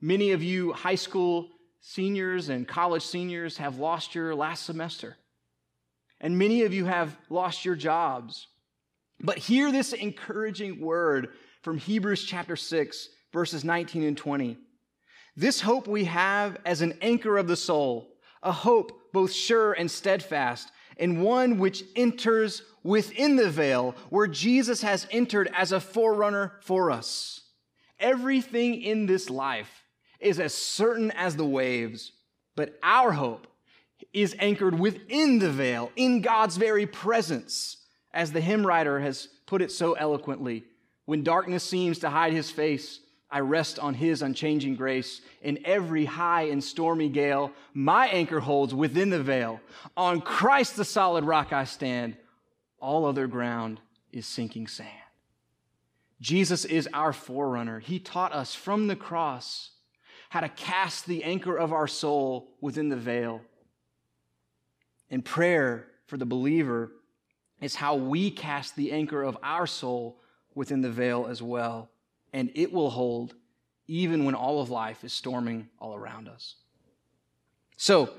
Many 0.01 0.33
of 0.33 0.43
you 0.43 0.73
high 0.73 0.95
school 0.95 1.51
seniors 1.81 2.49
and 2.49 2.67
college 2.67 3.03
seniors 3.03 3.59
have 3.59 3.79
lost 3.79 4.15
your 4.15 4.35
last 4.35 4.65
semester. 4.65 5.17
And 6.21 6.39
many 6.39 6.63
of 6.63 6.73
you 6.73 6.85
have 6.87 7.17
lost 7.29 7.65
your 7.65 7.75
jobs. 7.75 8.47
But 9.21 9.39
hear 9.39 9.71
this 9.71 9.93
encouraging 9.93 10.81
word 10.81 11.29
from 11.63 11.79
Hebrews 11.79 12.25
chapter 12.25 12.57
6, 12.57 13.09
verses 13.33 13.65
19 13.65 14.05
and 14.05 14.17
20. 14.17 14.57
This 15.37 15.61
hope 15.61 15.87
we 15.87 16.05
have 16.05 16.57
as 16.65 16.83
an 16.83 16.99
anchor 17.01 17.39
of 17.39 17.49
the 17.49 17.57
soul, 17.57 18.12
a 18.43 18.53
hope 18.53 19.13
both 19.13 19.33
sure 19.33 19.73
and 19.73 19.91
steadfast, 19.91 20.71
and 20.97 21.23
one 21.23 21.59
which 21.59 21.85
enters 21.97 22.63
within 22.83 23.37
the 23.37 23.51
veil 23.51 23.95
where 24.11 24.27
Jesus 24.27 24.83
has 24.83 25.07
entered 25.11 25.51
as 25.55 25.73
a 25.73 25.81
forerunner 25.81 26.53
for 26.63 26.91
us. 26.91 27.41
Everything 28.01 28.83
in 28.83 29.07
this 29.07 29.31
life 29.31 29.85
is 30.19 30.41
as 30.41 30.55
certain 30.55 31.11
as 31.13 31.37
the 31.37 31.45
waves, 31.45 32.13
but 32.57 32.79
our 32.83 33.13
hope 33.13 33.47
is 34.13 34.37
anchored 34.39 34.79
within 34.79 35.39
the 35.39 35.51
veil, 35.51 35.91
in 35.97 36.21
God's 36.21 36.57
very 36.57 36.87
presence, 36.87 37.79
as 38.13 38.33
the 38.33 38.41
hymn 38.41 38.67
writer 38.67 39.01
has 39.01 39.29
put 39.47 39.63
it 39.63 39.71
so 39.71 39.95
eloquently. 39.95 40.65
When 41.05 41.23
darkness 41.23 41.65
seems 41.65 41.99
to 42.01 42.11
hide 42.11 42.33
his 42.33 42.51
face, 42.51 43.01
I 43.33 43.41
rest 43.41 43.79
on 43.79 43.95
his 43.95 44.21
unchanging 44.21 44.77
grace. 44.77 45.23
In 45.41 45.59
every 45.65 46.05
high 46.05 46.43
and 46.43 46.63
stormy 46.63 47.09
gale, 47.09 47.51
my 47.73 48.07
anchor 48.09 48.41
holds 48.41 48.75
within 48.75 49.09
the 49.09 49.23
veil. 49.23 49.59
On 49.97 50.21
Christ, 50.21 50.77
the 50.77 50.85
solid 50.85 51.25
rock, 51.25 51.51
I 51.51 51.65
stand. 51.65 52.19
All 52.79 53.07
other 53.07 53.27
ground 53.27 53.81
is 54.13 54.27
sinking 54.27 54.67
sand. 54.67 54.91
Jesus 56.21 56.67
is 56.67 56.87
our 56.93 57.15
forerunner. 57.15 57.81
He 57.81 57.99
taught 57.99 58.35
us 58.35 58.55
from 58.55 58.87
the 58.87 58.97
cross 58.97 59.71
how 60.29 60.41
to 60.41 60.49
cast 60.51 61.07
the 61.07 61.25
anchor 61.25 61.57
of 61.57 61.73
our 61.73 61.89
soul 61.89 62.51
within 62.61 62.91
the 62.91 62.97
veil. 62.97 63.41
And 65.11 65.25
prayer 65.25 65.87
for 66.07 66.19
the 66.19 66.27
believer 66.27 66.93
is 67.63 67.77
how 67.77 67.95
we 67.97 68.31
cast 68.31 68.77
the 68.77 68.93
anchor 68.93 69.23
of 69.23 69.39
our 69.43 69.67
soul 69.67 70.21
within 70.55 70.83
the 70.83 70.91
veil 70.91 71.27
as 71.27 71.41
well 71.41 71.92
and 72.33 72.51
it 72.55 72.73
will 72.73 72.91
hold 72.91 73.35
even 73.87 74.25
when 74.25 74.35
all 74.35 74.61
of 74.61 74.71
life 74.71 75.05
is 75.05 75.13
storming 75.13 75.69
all 75.79 75.95
around 75.95 76.29
us. 76.29 76.57
So, 77.77 78.11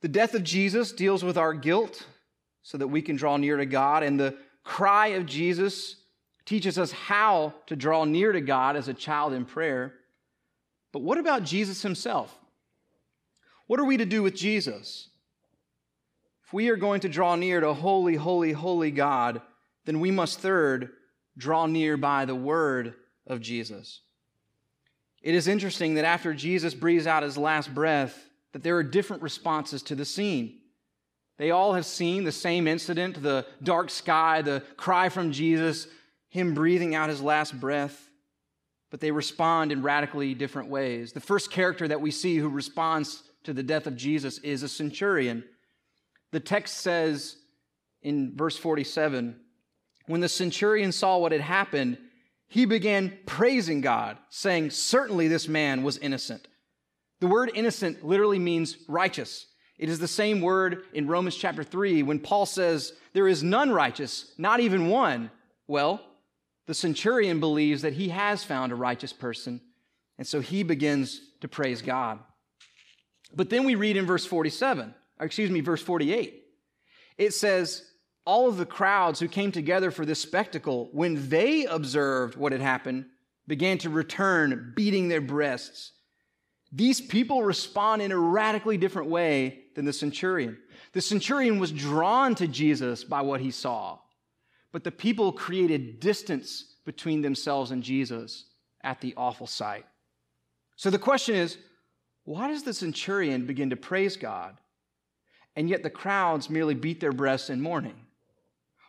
the 0.00 0.08
death 0.08 0.34
of 0.34 0.44
Jesus 0.44 0.92
deals 0.92 1.24
with 1.24 1.36
our 1.36 1.52
guilt 1.52 2.06
so 2.62 2.78
that 2.78 2.86
we 2.86 3.02
can 3.02 3.16
draw 3.16 3.36
near 3.36 3.56
to 3.56 3.66
God, 3.66 4.02
and 4.02 4.20
the 4.20 4.36
cry 4.62 5.08
of 5.08 5.26
Jesus 5.26 5.96
teaches 6.44 6.78
us 6.78 6.92
how 6.92 7.54
to 7.66 7.74
draw 7.74 8.04
near 8.04 8.30
to 8.32 8.40
God 8.40 8.76
as 8.76 8.88
a 8.88 8.94
child 8.94 9.32
in 9.32 9.44
prayer. 9.44 9.94
But 10.92 11.02
what 11.02 11.18
about 11.18 11.42
Jesus 11.42 11.82
himself? 11.82 12.38
What 13.66 13.80
are 13.80 13.84
we 13.84 13.96
to 13.96 14.06
do 14.06 14.22
with 14.22 14.34
Jesus? 14.36 15.08
If 16.44 16.52
we 16.52 16.70
are 16.70 16.76
going 16.76 17.00
to 17.00 17.08
draw 17.08 17.34
near 17.34 17.60
to 17.60 17.74
holy, 17.74 18.14
holy, 18.14 18.52
holy 18.52 18.90
God, 18.90 19.42
then 19.84 20.00
we 20.00 20.10
must 20.10 20.40
third 20.40 20.90
draw 21.36 21.66
near 21.66 21.96
by 21.96 22.24
the 22.24 22.34
word 22.34 22.94
of 23.28 23.40
Jesus. 23.40 24.00
It 25.22 25.34
is 25.34 25.48
interesting 25.48 25.94
that 25.94 26.04
after 26.04 26.34
Jesus 26.34 26.74
breathes 26.74 27.06
out 27.06 27.22
his 27.22 27.38
last 27.38 27.74
breath, 27.74 28.28
that 28.52 28.62
there 28.62 28.76
are 28.76 28.82
different 28.82 29.22
responses 29.22 29.82
to 29.84 29.94
the 29.94 30.04
scene. 30.04 30.58
They 31.36 31.50
all 31.50 31.74
have 31.74 31.86
seen 31.86 32.24
the 32.24 32.32
same 32.32 32.66
incident 32.66 33.22
the 33.22 33.46
dark 33.62 33.90
sky, 33.90 34.42
the 34.42 34.62
cry 34.76 35.08
from 35.08 35.32
Jesus, 35.32 35.86
him 36.28 36.54
breathing 36.54 36.94
out 36.94 37.08
his 37.08 37.22
last 37.22 37.58
breath, 37.58 38.10
but 38.90 39.00
they 39.00 39.10
respond 39.10 39.70
in 39.70 39.82
radically 39.82 40.34
different 40.34 40.68
ways. 40.68 41.12
The 41.12 41.20
first 41.20 41.50
character 41.50 41.86
that 41.88 42.00
we 42.00 42.10
see 42.10 42.36
who 42.36 42.48
responds 42.48 43.22
to 43.44 43.52
the 43.52 43.62
death 43.62 43.86
of 43.86 43.96
Jesus 43.96 44.38
is 44.38 44.62
a 44.62 44.68
centurion. 44.68 45.44
The 46.32 46.40
text 46.40 46.78
says 46.78 47.36
in 48.02 48.36
verse 48.36 48.56
47 48.56 49.38
when 50.08 50.22
the 50.22 50.28
centurion 50.28 50.90
saw 50.90 51.18
what 51.18 51.32
had 51.32 51.42
happened, 51.42 51.98
he 52.48 52.64
began 52.64 53.18
praising 53.26 53.82
God, 53.82 54.16
saying, 54.30 54.70
Certainly 54.70 55.28
this 55.28 55.48
man 55.48 55.82
was 55.82 55.98
innocent. 55.98 56.48
The 57.20 57.26
word 57.26 57.50
innocent 57.54 58.04
literally 58.04 58.38
means 58.38 58.78
righteous. 58.88 59.46
It 59.78 59.88
is 59.88 59.98
the 59.98 60.08
same 60.08 60.40
word 60.40 60.84
in 60.92 61.06
Romans 61.06 61.36
chapter 61.36 61.62
3 61.62 62.02
when 62.02 62.18
Paul 62.18 62.46
says, 62.46 62.94
There 63.12 63.28
is 63.28 63.42
none 63.42 63.70
righteous, 63.70 64.32
not 64.38 64.60
even 64.60 64.88
one. 64.88 65.30
Well, 65.66 66.00
the 66.66 66.74
centurion 66.74 67.38
believes 67.38 67.82
that 67.82 67.92
he 67.94 68.08
has 68.08 68.44
found 68.44 68.72
a 68.72 68.76
righteous 68.76 69.12
person, 69.12 69.60
and 70.16 70.26
so 70.26 70.40
he 70.40 70.62
begins 70.62 71.20
to 71.40 71.48
praise 71.48 71.82
God. 71.82 72.18
But 73.34 73.50
then 73.50 73.64
we 73.64 73.74
read 73.74 73.96
in 73.96 74.06
verse 74.06 74.24
47, 74.24 74.94
or 75.20 75.26
excuse 75.26 75.50
me, 75.50 75.60
verse 75.60 75.82
48. 75.82 76.42
It 77.18 77.34
says, 77.34 77.84
all 78.28 78.46
of 78.46 78.58
the 78.58 78.66
crowds 78.66 79.18
who 79.18 79.26
came 79.26 79.50
together 79.50 79.90
for 79.90 80.04
this 80.04 80.20
spectacle, 80.20 80.90
when 80.92 81.30
they 81.30 81.64
observed 81.64 82.36
what 82.36 82.52
had 82.52 82.60
happened, 82.60 83.06
began 83.46 83.78
to 83.78 83.88
return, 83.88 84.74
beating 84.76 85.08
their 85.08 85.22
breasts. 85.22 85.92
These 86.70 87.00
people 87.00 87.42
respond 87.42 88.02
in 88.02 88.12
a 88.12 88.18
radically 88.18 88.76
different 88.76 89.08
way 89.08 89.60
than 89.74 89.86
the 89.86 89.94
centurion. 89.94 90.58
The 90.92 91.00
centurion 91.00 91.58
was 91.58 91.72
drawn 91.72 92.34
to 92.34 92.46
Jesus 92.46 93.02
by 93.02 93.22
what 93.22 93.40
he 93.40 93.50
saw, 93.50 93.98
but 94.72 94.84
the 94.84 94.90
people 94.90 95.32
created 95.32 95.98
distance 95.98 96.76
between 96.84 97.22
themselves 97.22 97.70
and 97.70 97.82
Jesus 97.82 98.44
at 98.82 99.00
the 99.00 99.14
awful 99.16 99.46
sight. 99.46 99.86
So 100.76 100.90
the 100.90 100.98
question 100.98 101.34
is 101.34 101.56
why 102.24 102.48
does 102.48 102.62
the 102.62 102.74
centurion 102.74 103.46
begin 103.46 103.70
to 103.70 103.76
praise 103.76 104.18
God, 104.18 104.58
and 105.56 105.66
yet 105.66 105.82
the 105.82 105.88
crowds 105.88 106.50
merely 106.50 106.74
beat 106.74 107.00
their 107.00 107.12
breasts 107.12 107.48
in 107.48 107.62
mourning? 107.62 108.04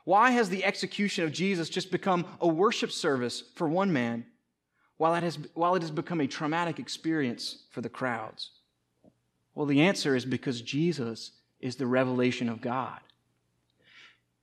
Why 0.09 0.31
has 0.31 0.49
the 0.49 0.65
execution 0.65 1.23
of 1.23 1.31
Jesus 1.31 1.69
just 1.69 1.91
become 1.91 2.25
a 2.41 2.47
worship 2.47 2.91
service 2.91 3.43
for 3.53 3.69
one 3.69 3.93
man 3.93 4.25
while 4.97 5.13
it 5.13 5.21
has, 5.21 5.37
while 5.53 5.75
it 5.75 5.83
has 5.83 5.91
become 5.91 6.19
a 6.19 6.25
traumatic 6.25 6.79
experience 6.79 7.65
for 7.69 7.81
the 7.81 7.89
crowds? 7.89 8.49
Well, 9.53 9.67
the 9.67 9.81
answer 9.81 10.15
is 10.15 10.25
because 10.25 10.63
Jesus 10.63 11.33
is 11.59 11.75
the 11.75 11.85
revelation 11.85 12.49
of 12.49 12.59
God. 12.59 12.99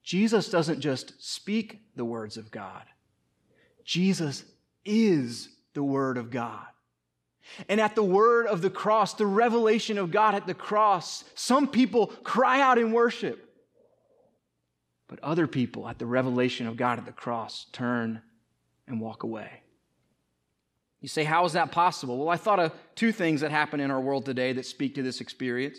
Jesus 0.03 0.47
doesn't 0.47 0.79
just 0.79 1.21
speak 1.21 1.81
the 1.97 2.05
words 2.05 2.37
of 2.37 2.49
God, 2.49 2.85
Jesus 3.83 4.45
is 4.85 5.49
the 5.73 5.83
Word 5.83 6.15
of 6.15 6.31
God. 6.31 6.65
And 7.67 7.81
at 7.81 7.93
the 7.93 8.03
word 8.03 8.47
of 8.47 8.61
the 8.61 8.69
cross, 8.69 9.15
the 9.15 9.25
revelation 9.25 9.97
of 9.97 10.11
God 10.11 10.33
at 10.33 10.47
the 10.47 10.53
cross, 10.53 11.25
some 11.35 11.67
people 11.67 12.07
cry 12.07 12.61
out 12.61 12.77
in 12.77 12.93
worship. 12.93 13.46
But 15.07 15.19
other 15.23 15.47
people 15.47 15.87
at 15.87 15.99
the 15.99 16.05
revelation 16.05 16.67
of 16.67 16.77
God 16.77 16.99
at 16.99 17.05
the 17.05 17.11
cross 17.11 17.67
turn 17.71 18.21
and 18.87 18.99
walk 18.99 19.23
away. 19.23 19.61
You 21.01 21.07
say, 21.07 21.23
how 21.23 21.45
is 21.45 21.53
that 21.53 21.71
possible? 21.71 22.17
Well, 22.17 22.29
I 22.29 22.37
thought 22.37 22.59
of 22.59 22.73
two 22.95 23.11
things 23.11 23.41
that 23.41 23.51
happen 23.51 23.79
in 23.79 23.91
our 23.91 24.01
world 24.01 24.25
today 24.25 24.53
that 24.53 24.65
speak 24.65 24.95
to 24.95 25.03
this 25.03 25.21
experience. 25.21 25.77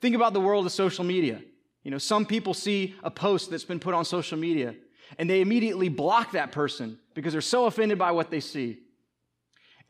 Think 0.00 0.14
about 0.14 0.32
the 0.32 0.40
world 0.40 0.64
of 0.66 0.72
social 0.72 1.04
media. 1.04 1.42
You 1.82 1.90
know, 1.90 1.98
some 1.98 2.24
people 2.24 2.54
see 2.54 2.94
a 3.02 3.10
post 3.10 3.50
that's 3.50 3.64
been 3.64 3.80
put 3.80 3.94
on 3.94 4.04
social 4.04 4.38
media 4.38 4.74
and 5.18 5.28
they 5.28 5.40
immediately 5.40 5.88
block 5.88 6.32
that 6.32 6.52
person 6.52 6.98
because 7.14 7.32
they're 7.32 7.42
so 7.42 7.66
offended 7.66 7.98
by 7.98 8.12
what 8.12 8.30
they 8.30 8.40
see. 8.40 8.78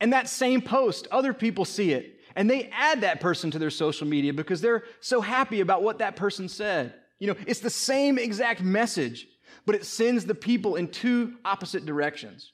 And 0.01 0.12
that 0.12 0.29
same 0.29 0.62
post, 0.62 1.07
other 1.11 1.35
people 1.35 1.64
see 1.64 1.92
it 1.92 2.18
and 2.35 2.49
they 2.49 2.71
add 2.73 3.03
that 3.03 3.21
person 3.21 3.51
to 3.51 3.59
their 3.59 3.71
social 3.71 4.07
media 4.07 4.33
because 4.33 4.61
they're 4.61 4.85
so 5.01 5.21
happy 5.21 5.61
about 5.61 5.83
what 5.83 5.99
that 5.99 6.16
person 6.16 6.49
said. 6.49 6.95
You 7.23 7.29
know, 7.29 7.37
it's 7.47 7.61
the 7.61 7.71
same 7.71 8.19
exact 8.19 8.63
message, 8.63 9.29
but 9.65 9.77
it 9.77 9.85
sends 9.85 10.25
the 10.25 10.35
people 10.35 10.75
in 10.75 10.89
two 10.89 11.35
opposite 11.45 11.87
directions. 11.87 12.51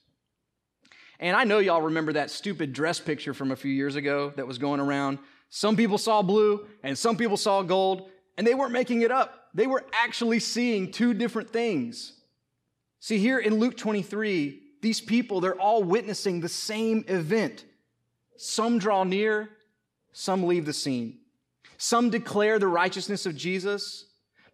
And 1.19 1.35
I 1.35 1.43
know 1.43 1.57
y'all 1.57 1.81
remember 1.81 2.13
that 2.13 2.29
stupid 2.29 2.71
dress 2.71 2.99
picture 2.99 3.33
from 3.33 3.49
a 3.49 3.55
few 3.55 3.71
years 3.71 3.95
ago 3.95 4.31
that 4.35 4.45
was 4.45 4.59
going 4.59 4.79
around. 4.79 5.17
Some 5.49 5.75
people 5.75 5.97
saw 5.97 6.21
blue 6.21 6.67
and 6.83 6.95
some 6.95 7.17
people 7.17 7.35
saw 7.35 7.63
gold, 7.63 8.11
and 8.37 8.45
they 8.45 8.53
weren't 8.53 8.71
making 8.71 9.01
it 9.01 9.09
up. 9.09 9.47
They 9.55 9.65
were 9.65 9.83
actually 9.91 10.39
seeing 10.39 10.91
two 10.91 11.15
different 11.15 11.51
things. 11.51 12.13
See, 12.99 13.17
here 13.17 13.39
in 13.39 13.57
Luke 13.57 13.75
23, 13.75 14.61
these 14.83 15.01
people, 15.01 15.41
they're 15.41 15.59
all 15.59 15.81
witnessing 15.81 16.41
the 16.41 16.47
same 16.47 17.05
event. 17.07 17.65
Some 18.37 18.77
draw 18.77 19.03
near, 19.03 19.49
some 20.13 20.43
leave 20.43 20.67
the 20.67 20.73
scene. 20.73 21.21
Some 21.79 22.11
declare 22.11 22.59
the 22.59 22.67
righteousness 22.67 23.25
of 23.25 23.35
Jesus, 23.35 24.05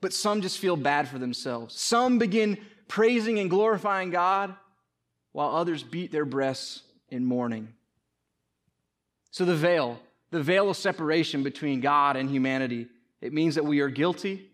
but 0.01 0.13
some 0.13 0.41
just 0.41 0.60
feel 0.60 0.75
bad 0.75 1.08
for 1.08 1.19
themselves. 1.19 1.79
Some 1.79 2.17
begin 2.17 2.58
praising 2.88 3.39
and 3.39 3.49
glorifying 3.49 4.12
God, 4.12 4.55
while 5.31 5.55
others 5.55 5.84
beat 5.84 6.12
their 6.12 6.25
breasts 6.25 6.84
in 7.10 7.25
mourning. 7.25 7.69
So 9.31 9.43
the 9.43 9.55
veil, 9.55 9.99
the 10.31 10.41
veil 10.41 10.69
of 10.69 10.77
separation 10.77 11.43
between 11.43 11.81
God 11.81 12.15
and 12.15 12.29
humanity, 12.29 12.88
it 13.21 13.34
means 13.34 13.55
that 13.55 13.65
we 13.65 13.79
are 13.79 13.89
guilty. 13.89 14.49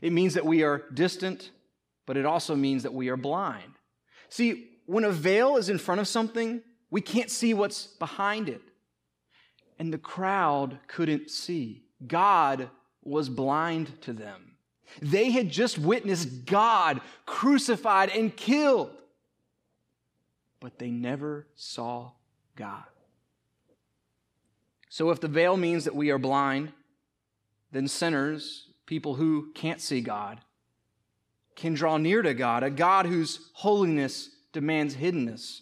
It 0.00 0.12
means 0.12 0.34
that 0.34 0.44
we 0.44 0.62
are 0.62 0.84
distant, 0.94 1.50
but 2.06 2.16
it 2.16 2.24
also 2.26 2.54
means 2.54 2.84
that 2.84 2.94
we 2.94 3.08
are 3.08 3.16
blind. 3.16 3.72
See, 4.28 4.68
when 4.86 5.04
a 5.04 5.10
veil 5.10 5.56
is 5.56 5.68
in 5.68 5.78
front 5.78 6.00
of 6.00 6.06
something, 6.06 6.62
we 6.90 7.00
can't 7.00 7.30
see 7.30 7.52
what's 7.54 7.86
behind 7.86 8.48
it. 8.48 8.62
And 9.78 9.92
the 9.92 9.98
crowd 9.98 10.78
couldn't 10.86 11.30
see. 11.30 11.82
God 12.06 12.70
was 13.08 13.28
blind 13.28 14.00
to 14.02 14.12
them. 14.12 14.56
They 15.00 15.30
had 15.30 15.50
just 15.50 15.78
witnessed 15.78 16.46
God 16.46 17.00
crucified 17.26 18.10
and 18.10 18.34
killed, 18.34 18.90
but 20.60 20.78
they 20.78 20.90
never 20.90 21.46
saw 21.54 22.12
God. 22.56 22.84
So, 24.88 25.10
if 25.10 25.20
the 25.20 25.28
veil 25.28 25.56
means 25.56 25.84
that 25.84 25.94
we 25.94 26.10
are 26.10 26.18
blind, 26.18 26.72
then 27.72 27.88
sinners, 27.88 28.68
people 28.86 29.14
who 29.14 29.52
can't 29.54 29.80
see 29.80 30.00
God, 30.00 30.40
can 31.54 31.74
draw 31.74 31.98
near 31.98 32.22
to 32.22 32.34
God, 32.34 32.62
a 32.62 32.70
God 32.70 33.06
whose 33.06 33.50
holiness 33.52 34.30
demands 34.52 34.96
hiddenness, 34.96 35.60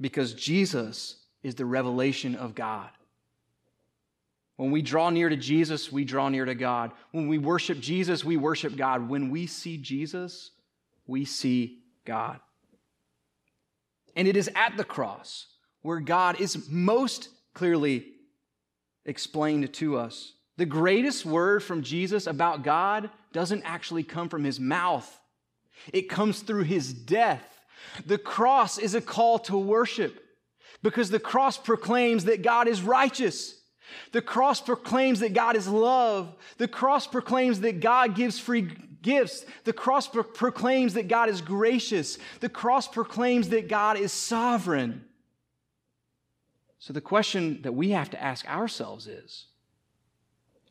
because 0.00 0.34
Jesus 0.34 1.24
is 1.42 1.54
the 1.54 1.64
revelation 1.64 2.34
of 2.34 2.54
God. 2.54 2.90
When 4.56 4.70
we 4.70 4.80
draw 4.82 5.10
near 5.10 5.28
to 5.28 5.36
Jesus, 5.36 5.92
we 5.92 6.04
draw 6.04 6.28
near 6.28 6.44
to 6.44 6.54
God. 6.54 6.92
When 7.12 7.28
we 7.28 7.38
worship 7.38 7.78
Jesus, 7.78 8.24
we 8.24 8.36
worship 8.36 8.76
God. 8.76 9.08
When 9.08 9.30
we 9.30 9.46
see 9.46 9.76
Jesus, 9.76 10.50
we 11.06 11.24
see 11.24 11.80
God. 12.04 12.40
And 14.14 14.26
it 14.26 14.36
is 14.36 14.50
at 14.54 14.76
the 14.76 14.84
cross 14.84 15.46
where 15.82 16.00
God 16.00 16.40
is 16.40 16.68
most 16.70 17.28
clearly 17.52 18.06
explained 19.04 19.72
to 19.74 19.98
us. 19.98 20.32
The 20.56 20.66
greatest 20.66 21.26
word 21.26 21.62
from 21.62 21.82
Jesus 21.82 22.26
about 22.26 22.62
God 22.62 23.10
doesn't 23.32 23.62
actually 23.64 24.02
come 24.02 24.28
from 24.30 24.42
his 24.42 24.58
mouth, 24.58 25.20
it 25.92 26.08
comes 26.08 26.40
through 26.40 26.64
his 26.64 26.92
death. 26.92 27.44
The 28.06 28.18
cross 28.18 28.78
is 28.78 28.94
a 28.94 29.00
call 29.00 29.38
to 29.40 29.56
worship 29.56 30.24
because 30.82 31.10
the 31.10 31.20
cross 31.20 31.58
proclaims 31.58 32.24
that 32.24 32.42
God 32.42 32.68
is 32.68 32.82
righteous. 32.82 33.55
The 34.12 34.22
cross 34.22 34.60
proclaims 34.60 35.20
that 35.20 35.32
God 35.32 35.56
is 35.56 35.68
love. 35.68 36.34
The 36.58 36.68
cross 36.68 37.06
proclaims 37.06 37.60
that 37.60 37.80
God 37.80 38.14
gives 38.14 38.38
free 38.38 38.68
gifts. 39.02 39.44
The 39.64 39.72
cross 39.72 40.08
pro- 40.08 40.22
proclaims 40.22 40.94
that 40.94 41.08
God 41.08 41.28
is 41.28 41.40
gracious. 41.40 42.18
The 42.40 42.48
cross 42.48 42.88
proclaims 42.88 43.48
that 43.50 43.68
God 43.68 43.98
is 43.98 44.12
sovereign. 44.12 45.04
So 46.78 46.92
the 46.92 47.00
question 47.00 47.62
that 47.62 47.72
we 47.72 47.90
have 47.90 48.10
to 48.10 48.22
ask 48.22 48.48
ourselves 48.48 49.06
is 49.06 49.46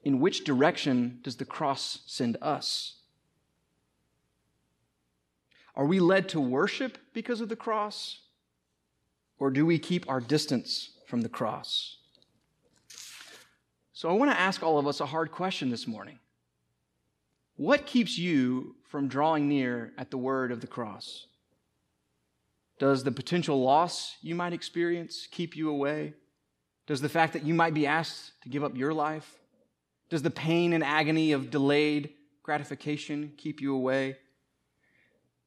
in 0.04 0.20
which 0.20 0.44
direction 0.44 1.20
does 1.24 1.36
the 1.36 1.46
cross 1.46 2.00
send 2.06 2.38
us? 2.42 2.94
Are 5.76 5.86
we 5.86 6.00
led 6.00 6.30
to 6.30 6.40
worship 6.40 6.98
because 7.14 7.42
of 7.42 7.50
the 7.50 7.56
cross? 7.56 8.20
Or 9.40 9.50
do 9.50 9.66
we 9.66 9.80
keep 9.80 10.10
our 10.10 10.22
distance 10.22 10.92
from 11.06 11.22
the 11.22 11.30
cross? 11.30 11.98
So 13.96 14.10
I 14.10 14.14
want 14.14 14.30
to 14.30 14.38
ask 14.38 14.62
all 14.62 14.78
of 14.78 14.88
us 14.88 15.00
a 15.00 15.06
hard 15.06 15.32
question 15.32 15.70
this 15.70 15.88
morning. 15.88 16.20
What 17.56 17.86
keeps 17.86 18.18
you 18.18 18.76
from 18.84 19.08
drawing 19.08 19.48
near 19.48 19.94
at 19.98 20.12
the 20.12 20.18
word 20.18 20.52
of 20.52 20.60
the 20.60 20.68
cross? 20.68 21.28
Does 22.78 23.06
the 23.06 23.12
potential 23.14 23.64
loss 23.64 24.18
you 24.22 24.36
might 24.36 24.52
experience 24.52 25.30
keep 25.32 25.56
you 25.56 25.70
away? 25.70 26.14
Does 26.88 27.00
the 27.00 27.08
fact 27.08 27.32
that 27.32 27.46
you 27.46 27.54
might 27.54 27.74
be 27.74 27.88
asked 27.88 28.34
to 28.42 28.50
give 28.50 28.66
up 28.66 28.76
your 28.76 28.94
life? 28.94 29.40
Does 30.10 30.24
the 30.24 30.30
pain 30.30 30.74
and 30.74 30.84
agony 30.84 31.32
of 31.32 31.50
delayed 31.50 32.10
gratification 32.44 33.32
keep 33.38 33.62
you 33.62 33.74
away? 33.74 34.18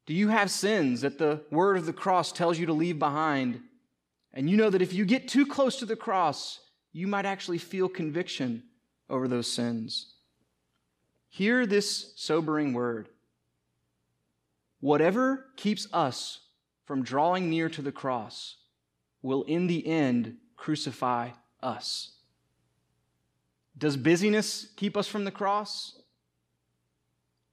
Do 0.06 0.14
you 0.14 0.28
have 0.28 0.50
sins 0.50 1.02
that 1.02 1.18
the 1.18 1.42
word 1.50 1.76
of 1.76 1.84
the 1.84 1.92
cross 1.92 2.32
tells 2.32 2.58
you 2.58 2.64
to 2.64 2.72
leave 2.72 2.98
behind? 2.98 3.60
And 4.32 4.48
you 4.48 4.56
know 4.56 4.70
that 4.70 4.80
if 4.80 4.94
you 4.94 5.04
get 5.04 5.28
too 5.28 5.44
close 5.44 5.76
to 5.80 5.84
the 5.84 5.96
cross, 5.96 6.60
you 6.92 7.06
might 7.06 7.26
actually 7.26 7.58
feel 7.58 7.88
conviction 7.88 8.62
over 9.08 9.28
those 9.28 9.50
sins. 9.50 10.14
Hear 11.28 11.66
this 11.66 12.12
sobering 12.16 12.72
word. 12.72 13.08
Whatever 14.80 15.46
keeps 15.56 15.86
us 15.92 16.40
from 16.84 17.02
drawing 17.02 17.50
near 17.50 17.68
to 17.68 17.82
the 17.82 17.92
cross 17.92 18.56
will 19.22 19.42
in 19.44 19.66
the 19.66 19.86
end 19.86 20.36
crucify 20.56 21.30
us. 21.62 22.12
Does 23.76 23.96
busyness 23.96 24.68
keep 24.76 24.96
us 24.96 25.06
from 25.06 25.24
the 25.24 25.30
cross? 25.30 26.00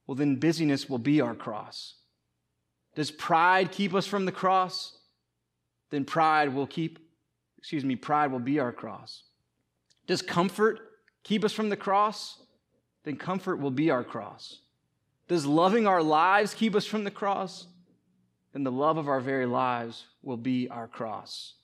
Well, 0.06 0.14
then 0.14 0.36
busyness 0.36 0.88
will 0.88 0.98
be 0.98 1.20
our 1.20 1.34
cross. 1.34 1.94
Does 2.94 3.10
pride 3.10 3.72
keep 3.72 3.94
us 3.94 4.06
from 4.06 4.24
the 4.24 4.32
cross? 4.32 4.96
Then 5.90 6.04
pride 6.04 6.54
will 6.54 6.66
keep, 6.66 6.98
excuse 7.66 7.84
me, 7.84 7.96
pride 7.96 8.30
will 8.30 8.38
be 8.38 8.60
our 8.60 8.70
cross. 8.70 9.24
Does 10.06 10.22
comfort 10.22 10.78
keep 11.24 11.44
us 11.44 11.52
from 11.52 11.68
the 11.68 11.76
cross? 11.76 12.40
Then 13.02 13.16
comfort 13.16 13.56
will 13.56 13.72
be 13.72 13.90
our 13.90 14.04
cross. 14.04 14.60
Does 15.26 15.46
loving 15.46 15.84
our 15.84 16.00
lives 16.00 16.54
keep 16.54 16.76
us 16.76 16.86
from 16.86 17.02
the 17.02 17.10
cross? 17.10 17.66
Then 18.52 18.62
the 18.62 18.70
love 18.70 18.98
of 18.98 19.08
our 19.08 19.18
very 19.18 19.46
lives 19.46 20.04
will 20.22 20.36
be 20.36 20.68
our 20.68 20.86
cross. 20.86 21.54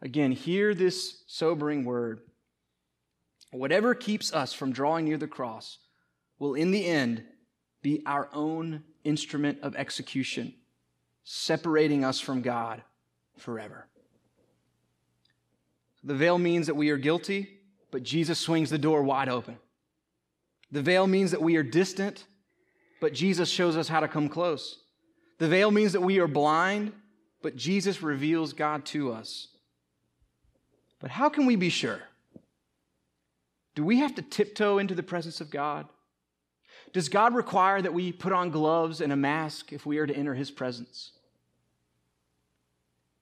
Again, 0.00 0.30
hear 0.30 0.72
this 0.72 1.24
sobering 1.26 1.84
word. 1.84 2.20
Whatever 3.50 3.92
keeps 3.92 4.32
us 4.32 4.52
from 4.52 4.70
drawing 4.70 5.04
near 5.04 5.18
the 5.18 5.26
cross 5.26 5.78
will, 6.38 6.54
in 6.54 6.70
the 6.70 6.86
end, 6.86 7.24
be 7.82 8.04
our 8.06 8.28
own 8.32 8.84
instrument 9.02 9.58
of 9.62 9.74
execution, 9.74 10.54
separating 11.24 12.04
us 12.04 12.20
from 12.20 12.40
God 12.40 12.84
forever. 13.36 13.88
The 16.04 16.14
veil 16.14 16.38
means 16.38 16.66
that 16.66 16.76
we 16.76 16.90
are 16.90 16.96
guilty 16.96 17.54
but 17.94 18.02
Jesus 18.02 18.40
swings 18.40 18.70
the 18.70 18.76
door 18.78 19.04
wide 19.04 19.28
open. 19.28 19.56
The 20.72 20.82
veil 20.82 21.06
means 21.06 21.30
that 21.30 21.40
we 21.40 21.54
are 21.54 21.62
distant, 21.62 22.26
but 23.00 23.14
Jesus 23.14 23.48
shows 23.48 23.76
us 23.76 23.86
how 23.86 24.00
to 24.00 24.08
come 24.08 24.28
close. 24.28 24.80
The 25.38 25.46
veil 25.46 25.70
means 25.70 25.92
that 25.92 26.00
we 26.00 26.18
are 26.18 26.26
blind, 26.26 26.92
but 27.40 27.54
Jesus 27.54 28.02
reveals 28.02 28.52
God 28.52 28.84
to 28.86 29.12
us. 29.12 29.46
But 30.98 31.12
how 31.12 31.28
can 31.28 31.46
we 31.46 31.54
be 31.54 31.68
sure? 31.68 32.00
Do 33.76 33.84
we 33.84 33.98
have 33.98 34.16
to 34.16 34.22
tiptoe 34.22 34.78
into 34.78 34.96
the 34.96 35.04
presence 35.04 35.40
of 35.40 35.48
God? 35.48 35.86
Does 36.92 37.08
God 37.08 37.32
require 37.32 37.80
that 37.80 37.94
we 37.94 38.10
put 38.10 38.32
on 38.32 38.50
gloves 38.50 39.00
and 39.00 39.12
a 39.12 39.16
mask 39.16 39.72
if 39.72 39.86
we 39.86 39.98
are 39.98 40.06
to 40.08 40.16
enter 40.16 40.34
his 40.34 40.50
presence? 40.50 41.12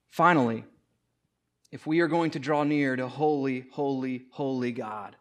Finally, 0.09 0.63
if 1.73 1.87
we 1.87 2.01
are 2.01 2.07
going 2.07 2.29
to 2.29 2.37
draw 2.37 2.63
near 2.63 2.95
to 2.95 3.07
holy, 3.07 3.65
holy, 3.71 4.25
holy 4.29 4.71
God, 4.71 5.15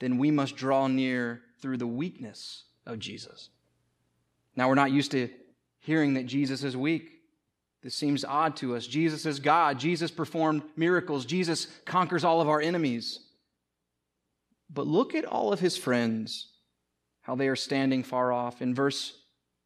then 0.00 0.18
we 0.18 0.30
must 0.30 0.54
draw 0.54 0.86
near 0.86 1.40
through 1.62 1.78
the 1.78 1.86
weakness 1.86 2.64
of 2.84 2.98
Jesus. 2.98 3.48
Now, 4.54 4.68
we're 4.68 4.74
not 4.74 4.92
used 4.92 5.12
to 5.12 5.30
hearing 5.78 6.12
that 6.14 6.26
Jesus 6.26 6.62
is 6.62 6.76
weak. 6.76 7.10
This 7.82 7.94
seems 7.94 8.22
odd 8.22 8.56
to 8.56 8.76
us. 8.76 8.86
Jesus 8.86 9.24
is 9.24 9.40
God. 9.40 9.78
Jesus 9.78 10.10
performed 10.10 10.62
miracles. 10.76 11.24
Jesus 11.24 11.68
conquers 11.86 12.22
all 12.22 12.42
of 12.42 12.50
our 12.50 12.60
enemies. 12.60 13.20
But 14.68 14.86
look 14.86 15.14
at 15.14 15.24
all 15.24 15.54
of 15.54 15.60
his 15.60 15.78
friends, 15.78 16.50
how 17.22 17.34
they 17.34 17.48
are 17.48 17.56
standing 17.56 18.02
far 18.02 18.30
off. 18.30 18.60
In 18.60 18.74
verse 18.74 19.16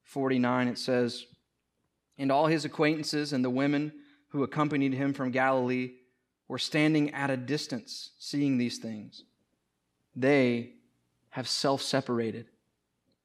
49, 0.04 0.68
it 0.68 0.78
says, 0.78 1.26
And 2.16 2.30
all 2.30 2.46
his 2.46 2.64
acquaintances 2.64 3.32
and 3.32 3.44
the 3.44 3.50
women 3.50 3.90
who 4.30 4.42
accompanied 4.42 4.94
him 4.94 5.12
from 5.12 5.30
Galilee 5.30 5.92
were 6.48 6.58
standing 6.58 7.14
at 7.14 7.30
a 7.30 7.36
distance 7.36 8.10
seeing 8.18 8.58
these 8.58 8.78
things. 8.78 9.24
They 10.16 10.72
have 11.30 11.48
self 11.48 11.82
separated. 11.82 12.46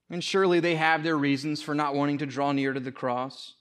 And 0.10 0.24
surely 0.24 0.60
they 0.60 0.76
have 0.76 1.04
their 1.04 1.18
reasons 1.18 1.62
for 1.62 1.74
not 1.74 1.96
wanting 1.96 2.20
to 2.20 2.28
draw 2.28 2.52
near 2.52 2.74
to 2.74 2.80
the 2.80 2.92
cross, 2.92 3.56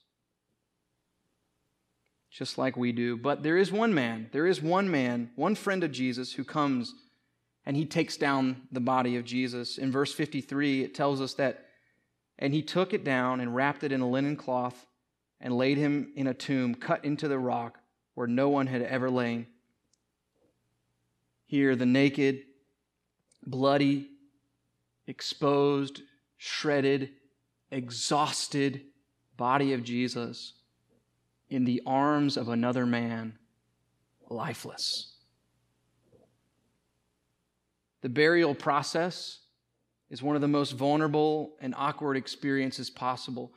just 2.31 2.59
like 2.59 2.77
we 2.77 2.93
do. 2.93 3.17
But 3.17 3.43
there 3.43 3.57
is 3.57 3.73
one 3.73 3.95
man, 3.95 4.29
there 4.33 4.47
is 4.47 4.61
one 4.61 4.91
man, 4.91 5.31
one 5.37 5.55
friend 5.55 5.83
of 5.83 5.93
Jesus 5.93 6.35
who 6.35 6.45
comes 6.45 6.95
and 7.67 7.77
he 7.77 7.87
takes 7.87 8.19
down 8.19 8.63
the 8.73 8.81
body 8.81 9.17
of 9.17 9.25
Jesus. 9.25 9.79
In 9.79 9.91
verse 9.91 10.13
53, 10.13 10.83
it 10.83 10.95
tells 10.95 11.21
us 11.23 11.35
that 11.35 11.65
And 12.39 12.53
he 12.53 12.61
took 12.61 12.93
it 12.93 13.05
down 13.05 13.41
and 13.41 13.55
wrapped 13.55 13.85
it 13.85 13.93
in 13.93 14.03
a 14.03 14.09
linen 14.09 14.37
cloth 14.37 14.87
and 15.45 15.57
laid 15.57 15.77
him 15.77 16.11
in 16.17 16.27
a 16.27 16.35
tomb 16.35 16.75
cut 16.75 17.05
into 17.05 17.29
the 17.29 17.39
rock 17.39 17.79
where 18.15 18.27
no 18.27 18.49
one 18.49 18.67
had 18.67 18.81
ever 18.81 19.11
lain. 19.11 19.47
Here, 21.45 21.77
the 21.77 21.85
naked, 21.85 22.45
bloody, 23.47 24.09
exposed, 25.07 26.01
shredded, 26.39 27.11
exhausted 27.71 28.87
body 29.37 29.75
of 29.75 29.85
Jesus 29.85 30.55
in 31.51 31.67
the 31.67 31.83
arms 31.87 32.39
of 32.39 32.49
another 32.49 32.87
man, 32.87 33.39
lifeless. 34.31 35.13
The 38.01 38.09
burial 38.09 38.55
process 38.55 39.41
is 40.09 40.23
one 40.23 40.37
of 40.37 40.43
the 40.43 40.49
most 40.49 40.73
vulnerable 40.73 41.53
and 41.61 41.75
awkward 41.77 42.17
experiences 42.17 42.89
possible. 42.89 43.53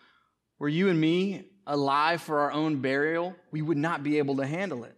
where 0.57 0.69
you 0.69 0.89
and 0.89 0.99
me 0.99 1.45
alive 1.67 2.21
for 2.21 2.39
our 2.39 2.51
own 2.51 2.77
burial, 2.77 3.35
we 3.51 3.61
would 3.61 3.77
not 3.77 4.01
be 4.01 4.17
able 4.17 4.37
to 4.37 4.47
handle 4.47 4.83
it. 4.85 4.97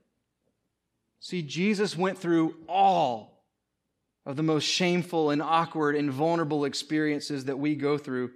See, 1.19 1.41
Jesus 1.41 1.97
went 1.97 2.17
through 2.17 2.55
all 2.69 3.43
of 4.25 4.35
the 4.35 4.43
most 4.43 4.63
shameful 4.63 5.31
and 5.31 5.41
awkward 5.41 5.95
and 5.95 6.11
vulnerable 6.11 6.65
experiences 6.65 7.45
that 7.45 7.57
we 7.59 7.75
go 7.75 7.97
through, 7.97 8.31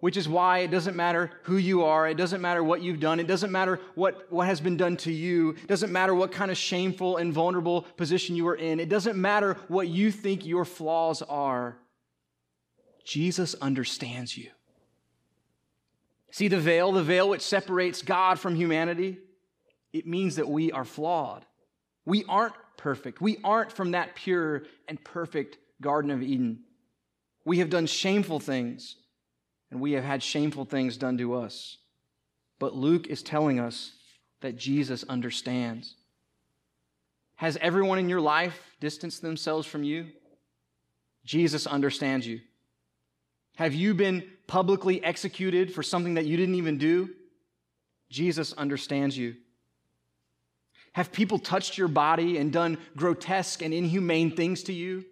which 0.00 0.16
is 0.16 0.28
why 0.28 0.60
it 0.60 0.70
doesn't 0.70 0.96
matter 0.96 1.30
who 1.42 1.56
you 1.56 1.84
are, 1.84 2.08
it 2.08 2.16
doesn't 2.16 2.40
matter 2.40 2.64
what 2.64 2.82
you've 2.82 3.00
done, 3.00 3.20
it 3.20 3.26
doesn't 3.26 3.52
matter 3.52 3.78
what, 3.94 4.26
what 4.32 4.46
has 4.46 4.60
been 4.60 4.76
done 4.76 4.96
to 4.96 5.12
you, 5.12 5.50
it 5.50 5.68
doesn't 5.68 5.92
matter 5.92 6.14
what 6.14 6.32
kind 6.32 6.50
of 6.50 6.56
shameful 6.56 7.18
and 7.18 7.32
vulnerable 7.32 7.82
position 7.96 8.34
you 8.34 8.48
are 8.48 8.56
in, 8.56 8.80
it 8.80 8.88
doesn't 8.88 9.20
matter 9.20 9.54
what 9.68 9.88
you 9.88 10.10
think 10.10 10.46
your 10.46 10.64
flaws 10.64 11.22
are. 11.22 11.76
Jesus 13.04 13.54
understands 13.60 14.36
you. 14.36 14.50
See 16.36 16.48
the 16.48 16.60
veil, 16.60 16.92
the 16.92 17.02
veil 17.02 17.30
which 17.30 17.40
separates 17.40 18.02
God 18.02 18.38
from 18.38 18.56
humanity? 18.56 19.16
It 19.94 20.06
means 20.06 20.36
that 20.36 20.46
we 20.46 20.70
are 20.70 20.84
flawed. 20.84 21.46
We 22.04 22.26
aren't 22.28 22.52
perfect. 22.76 23.22
We 23.22 23.38
aren't 23.42 23.72
from 23.72 23.92
that 23.92 24.16
pure 24.16 24.64
and 24.86 25.02
perfect 25.02 25.56
Garden 25.80 26.10
of 26.10 26.22
Eden. 26.22 26.58
We 27.46 27.60
have 27.60 27.70
done 27.70 27.86
shameful 27.86 28.38
things, 28.38 28.96
and 29.70 29.80
we 29.80 29.92
have 29.92 30.04
had 30.04 30.22
shameful 30.22 30.66
things 30.66 30.98
done 30.98 31.16
to 31.16 31.36
us. 31.36 31.78
But 32.58 32.74
Luke 32.74 33.06
is 33.06 33.22
telling 33.22 33.58
us 33.58 33.92
that 34.42 34.58
Jesus 34.58 35.04
understands. 35.04 35.94
Has 37.36 37.56
everyone 37.62 37.98
in 37.98 38.10
your 38.10 38.20
life 38.20 38.60
distanced 38.78 39.22
themselves 39.22 39.66
from 39.66 39.84
you? 39.84 40.08
Jesus 41.24 41.66
understands 41.66 42.26
you. 42.26 42.40
Have 43.56 43.74
you 43.74 43.94
been 43.94 44.22
publicly 44.46 45.02
executed 45.02 45.74
for 45.74 45.82
something 45.82 46.14
that 46.14 46.26
you 46.26 46.36
didn't 46.36 46.54
even 46.54 46.78
do? 46.78 47.10
Jesus 48.08 48.52
understands 48.52 49.18
you. 49.18 49.34
Have 50.92 51.12
people 51.12 51.38
touched 51.38 51.76
your 51.76 51.88
body 51.88 52.38
and 52.38 52.52
done 52.52 52.78
grotesque 52.96 53.62
and 53.62 53.74
inhumane 53.74 54.34
things 54.34 54.62
to 54.64 54.72
you? 54.72 55.04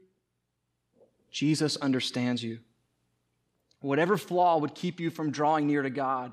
Jesus 1.30 1.76
understands 1.76 2.42
you. 2.42 2.60
Whatever 3.80 4.16
flaw 4.16 4.58
would 4.58 4.74
keep 4.74 5.00
you 5.00 5.10
from 5.10 5.30
drawing 5.30 5.66
near 5.66 5.82
to 5.82 5.90
God, 5.90 6.32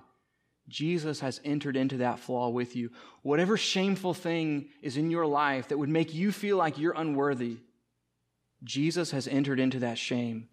Jesus 0.69 1.19
has 1.19 1.41
entered 1.43 1.75
into 1.75 1.97
that 1.97 2.19
flaw 2.19 2.49
with 2.49 2.75
you. 2.75 2.91
Whatever 3.23 3.57
shameful 3.57 4.13
thing 4.13 4.69
is 4.81 4.95
in 4.95 5.11
your 5.11 5.25
life 5.25 5.67
that 5.67 5.77
would 5.77 5.89
make 5.89 6.13
you 6.13 6.31
feel 6.31 6.55
like 6.55 6.77
you're 6.77 6.93
unworthy, 6.95 7.57
Jesus 8.63 9.11
has 9.11 9.27
entered 9.27 9.59
into 9.59 9.79
that 9.79 9.97
shame 9.97 10.47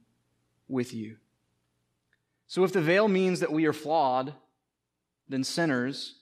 with 0.67 0.93
you. 0.93 1.19
So 2.49 2.65
if 2.65 2.73
the 2.73 2.81
veil 2.81 3.09
means 3.09 3.41
that 3.41 3.53
we 3.53 3.67
are 3.67 3.75
flawed, 3.75 4.33
then 5.29 5.45
sinners, 5.45 6.15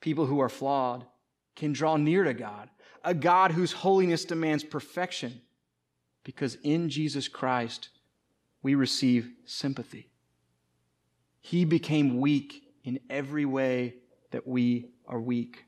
people 0.00 0.26
who 0.26 0.40
are 0.40 0.48
flawed, 0.48 1.04
can 1.56 1.72
draw 1.72 1.96
near 1.96 2.22
to 2.24 2.32
God, 2.32 2.70
a 3.02 3.12
God 3.12 3.50
whose 3.50 3.72
holiness 3.72 4.24
demands 4.24 4.62
perfection, 4.62 5.42
because 6.22 6.56
in 6.62 6.88
Jesus 6.88 7.28
Christ 7.28 7.88
we 8.62 8.76
receive 8.76 9.30
sympathy. 9.44 10.08
He 11.40 11.64
became 11.64 12.20
weak 12.20 12.62
in 12.84 13.00
every 13.10 13.44
way 13.44 13.96
that 14.30 14.46
we 14.46 14.90
are 15.06 15.20
weak. 15.20 15.64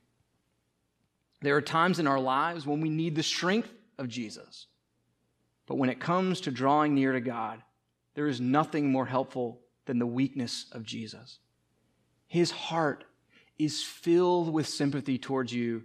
There 1.42 1.56
are 1.56 1.62
times 1.62 1.98
in 1.98 2.06
our 2.06 2.20
lives 2.20 2.64
when 2.64 2.80
we 2.80 2.88
need 2.88 3.16
the 3.16 3.22
strength 3.22 3.72
of 3.98 4.08
Jesus. 4.08 4.66
But 5.66 5.78
when 5.78 5.90
it 5.90 6.00
comes 6.00 6.40
to 6.42 6.50
drawing 6.52 6.94
near 6.94 7.12
to 7.12 7.20
God, 7.20 7.60
there 8.14 8.28
is 8.28 8.40
nothing 8.40 8.90
more 8.90 9.04
helpful 9.04 9.60
than 9.86 9.98
the 9.98 10.06
weakness 10.06 10.66
of 10.72 10.84
Jesus. 10.84 11.38
His 12.26 12.50
heart 12.50 13.04
is 13.58 13.82
filled 13.82 14.52
with 14.52 14.68
sympathy 14.68 15.18
towards 15.18 15.52
you 15.52 15.84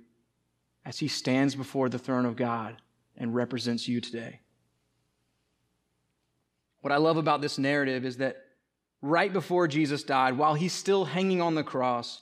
as 0.85 0.99
he 0.99 1.07
stands 1.07 1.55
before 1.55 1.89
the 1.89 1.99
throne 1.99 2.25
of 2.25 2.35
God 2.35 2.81
and 3.15 3.33
represents 3.33 3.87
you 3.87 4.01
today. 4.01 4.39
What 6.81 6.91
I 6.91 6.97
love 6.97 7.17
about 7.17 7.41
this 7.41 7.57
narrative 7.57 8.05
is 8.05 8.17
that 8.17 8.37
right 9.01 9.31
before 9.31 9.67
Jesus 9.67 10.03
died, 10.03 10.37
while 10.37 10.55
he's 10.55 10.73
still 10.73 11.05
hanging 11.05 11.41
on 11.41 11.55
the 11.55 11.63
cross, 11.63 12.21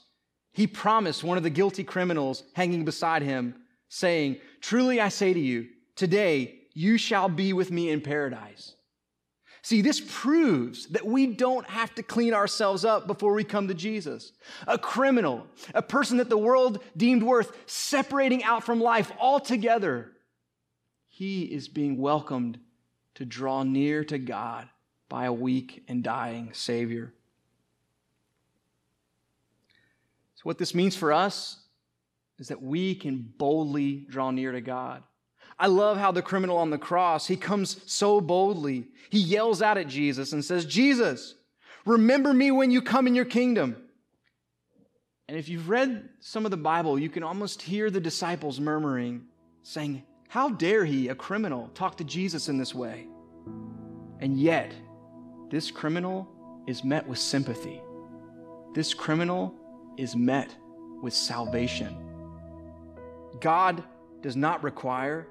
he 0.52 0.66
promised 0.66 1.24
one 1.24 1.38
of 1.38 1.42
the 1.42 1.50
guilty 1.50 1.84
criminals 1.84 2.42
hanging 2.54 2.84
beside 2.84 3.22
him, 3.22 3.54
saying, 3.88 4.36
Truly 4.60 5.00
I 5.00 5.08
say 5.08 5.32
to 5.32 5.40
you, 5.40 5.68
today 5.96 6.60
you 6.74 6.98
shall 6.98 7.28
be 7.28 7.52
with 7.52 7.70
me 7.70 7.90
in 7.90 8.00
paradise. 8.00 8.74
See, 9.62 9.82
this 9.82 10.00
proves 10.00 10.86
that 10.88 11.04
we 11.04 11.26
don't 11.26 11.68
have 11.68 11.94
to 11.96 12.02
clean 12.02 12.32
ourselves 12.32 12.84
up 12.84 13.06
before 13.06 13.34
we 13.34 13.44
come 13.44 13.68
to 13.68 13.74
Jesus. 13.74 14.32
A 14.66 14.78
criminal, 14.78 15.46
a 15.74 15.82
person 15.82 16.16
that 16.16 16.30
the 16.30 16.38
world 16.38 16.82
deemed 16.96 17.22
worth 17.22 17.52
separating 17.66 18.42
out 18.42 18.64
from 18.64 18.80
life 18.80 19.12
altogether, 19.18 20.12
he 21.08 21.42
is 21.42 21.68
being 21.68 21.98
welcomed 21.98 22.58
to 23.14 23.26
draw 23.26 23.62
near 23.62 24.02
to 24.04 24.18
God 24.18 24.68
by 25.10 25.26
a 25.26 25.32
weak 25.32 25.84
and 25.88 26.02
dying 26.02 26.50
Savior. 26.54 27.12
So, 30.36 30.42
what 30.44 30.56
this 30.56 30.74
means 30.74 30.96
for 30.96 31.12
us 31.12 31.58
is 32.38 32.48
that 32.48 32.62
we 32.62 32.94
can 32.94 33.30
boldly 33.36 34.06
draw 34.08 34.30
near 34.30 34.52
to 34.52 34.62
God. 34.62 35.02
I 35.60 35.66
love 35.66 35.98
how 35.98 36.10
the 36.10 36.22
criminal 36.22 36.56
on 36.56 36.70
the 36.70 36.78
cross, 36.78 37.26
he 37.26 37.36
comes 37.36 37.82
so 37.84 38.18
boldly. 38.22 38.88
He 39.10 39.18
yells 39.18 39.60
out 39.60 39.76
at 39.76 39.88
Jesus 39.88 40.32
and 40.32 40.42
says, 40.42 40.64
Jesus, 40.64 41.34
remember 41.84 42.32
me 42.32 42.50
when 42.50 42.70
you 42.70 42.80
come 42.80 43.06
in 43.06 43.14
your 43.14 43.26
kingdom. 43.26 43.76
And 45.28 45.36
if 45.36 45.50
you've 45.50 45.68
read 45.68 46.08
some 46.18 46.46
of 46.46 46.50
the 46.50 46.56
Bible, 46.56 46.98
you 46.98 47.10
can 47.10 47.22
almost 47.22 47.60
hear 47.60 47.90
the 47.90 48.00
disciples 48.00 48.58
murmuring, 48.58 49.26
saying, 49.62 50.02
How 50.28 50.48
dare 50.48 50.86
he, 50.86 51.08
a 51.08 51.14
criminal, 51.14 51.68
talk 51.74 51.98
to 51.98 52.04
Jesus 52.04 52.48
in 52.48 52.56
this 52.56 52.74
way? 52.74 53.06
And 54.20 54.40
yet, 54.40 54.72
this 55.50 55.70
criminal 55.70 56.26
is 56.66 56.84
met 56.84 57.06
with 57.06 57.18
sympathy. 57.18 57.82
This 58.74 58.94
criminal 58.94 59.54
is 59.98 60.16
met 60.16 60.56
with 61.02 61.12
salvation. 61.12 61.94
God 63.40 63.84
does 64.22 64.36
not 64.36 64.62
require 64.64 65.26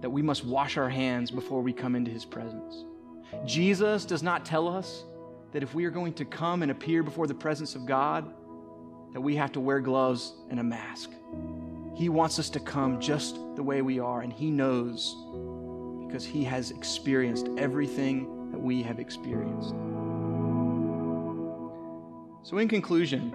that 0.00 0.10
we 0.10 0.22
must 0.22 0.44
wash 0.44 0.76
our 0.76 0.88
hands 0.88 1.30
before 1.30 1.62
we 1.62 1.72
come 1.72 1.94
into 1.94 2.10
his 2.10 2.24
presence. 2.24 2.84
Jesus 3.44 4.04
does 4.04 4.22
not 4.22 4.44
tell 4.44 4.68
us 4.68 5.04
that 5.52 5.62
if 5.62 5.74
we 5.74 5.84
are 5.84 5.90
going 5.90 6.12
to 6.14 6.24
come 6.24 6.62
and 6.62 6.70
appear 6.70 7.02
before 7.02 7.26
the 7.26 7.34
presence 7.34 7.74
of 7.74 7.86
God, 7.86 8.32
that 9.12 9.20
we 9.20 9.36
have 9.36 9.52
to 9.52 9.60
wear 9.60 9.80
gloves 9.80 10.34
and 10.50 10.60
a 10.60 10.62
mask. 10.62 11.10
He 11.94 12.10
wants 12.10 12.38
us 12.38 12.50
to 12.50 12.60
come 12.60 13.00
just 13.00 13.36
the 13.56 13.62
way 13.62 13.80
we 13.80 13.98
are, 13.98 14.20
and 14.20 14.30
he 14.30 14.50
knows 14.50 15.16
because 16.06 16.24
he 16.24 16.44
has 16.44 16.70
experienced 16.70 17.48
everything 17.56 18.50
that 18.50 18.60
we 18.60 18.82
have 18.82 18.98
experienced. 18.98 19.70
So, 22.42 22.58
in 22.58 22.68
conclusion, 22.68 23.34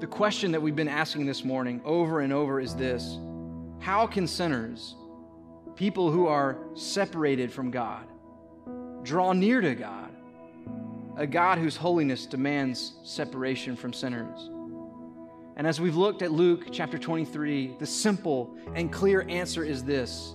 the 0.00 0.06
question 0.06 0.50
that 0.52 0.60
we've 0.60 0.74
been 0.74 0.88
asking 0.88 1.26
this 1.26 1.44
morning 1.44 1.80
over 1.84 2.20
and 2.20 2.32
over 2.32 2.58
is 2.58 2.74
this 2.74 3.18
How 3.78 4.06
can 4.06 4.26
sinners 4.26 4.96
people 5.80 6.10
who 6.10 6.26
are 6.26 6.58
separated 6.74 7.50
from 7.50 7.70
God. 7.70 8.06
Draw 9.02 9.32
near 9.32 9.62
to 9.62 9.74
God, 9.74 10.14
a 11.16 11.26
God 11.26 11.56
whose 11.56 11.74
holiness 11.74 12.26
demands 12.26 12.96
separation 13.02 13.76
from 13.76 13.94
sinners. 13.94 14.50
And 15.56 15.66
as 15.66 15.80
we've 15.80 15.96
looked 15.96 16.20
at 16.20 16.32
Luke 16.32 16.66
chapter 16.70 16.98
23, 16.98 17.76
the 17.78 17.86
simple 17.86 18.54
and 18.74 18.92
clear 18.92 19.24
answer 19.30 19.64
is 19.64 19.82
this 19.82 20.34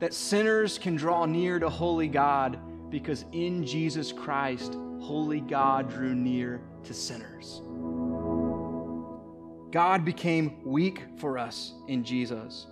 that 0.00 0.12
sinners 0.12 0.76
can 0.76 0.96
draw 0.96 1.24
near 1.24 1.60
to 1.60 1.70
holy 1.70 2.08
God 2.08 2.58
because 2.90 3.26
in 3.30 3.64
Jesus 3.64 4.10
Christ, 4.10 4.74
holy 5.00 5.40
God 5.40 5.88
drew 5.88 6.16
near 6.16 6.60
to 6.82 6.92
sinners. 6.92 7.62
God 9.70 10.04
became 10.04 10.64
weak 10.64 11.04
for 11.16 11.38
us 11.38 11.74
in 11.86 12.02
Jesus. 12.02 12.66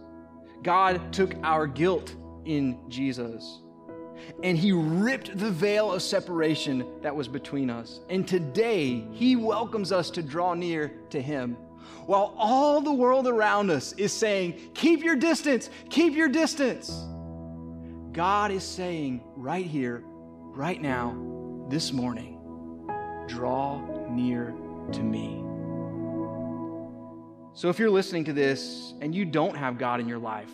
God 0.62 1.12
took 1.12 1.34
our 1.42 1.66
guilt 1.66 2.14
in 2.44 2.78
Jesus. 2.88 3.60
and 4.42 4.56
he 4.56 4.72
ripped 4.72 5.36
the 5.36 5.50
veil 5.50 5.92
of 5.92 6.00
separation 6.02 6.84
that 7.02 7.14
was 7.14 7.26
between 7.26 7.70
us. 7.70 8.00
And 8.08 8.26
today, 8.26 9.04
he 9.10 9.34
welcomes 9.36 9.90
us 9.90 10.10
to 10.10 10.22
draw 10.22 10.54
near 10.54 10.92
to 11.10 11.20
him. 11.20 11.56
While 12.06 12.34
all 12.36 12.80
the 12.80 12.92
world 12.92 13.26
around 13.26 13.70
us 13.70 13.92
is 13.94 14.12
saying, 14.12 14.70
Keep 14.74 15.02
your 15.02 15.16
distance, 15.16 15.70
keep 15.90 16.14
your 16.14 16.28
distance. 16.28 16.90
God 18.12 18.50
is 18.52 18.64
saying 18.64 19.22
right 19.36 19.66
here, 19.66 20.04
right 20.04 20.80
now, 20.80 21.16
this 21.68 21.92
morning, 21.92 22.38
draw 23.26 23.80
near 24.10 24.54
to 24.92 25.02
me. 25.02 25.42
So 27.54 27.68
if 27.68 27.78
you're 27.78 27.90
listening 27.90 28.24
to 28.24 28.32
this 28.32 28.94
and 29.00 29.14
you 29.14 29.24
don't 29.24 29.56
have 29.56 29.78
God 29.78 30.00
in 30.00 30.08
your 30.08 30.18
life, 30.18 30.50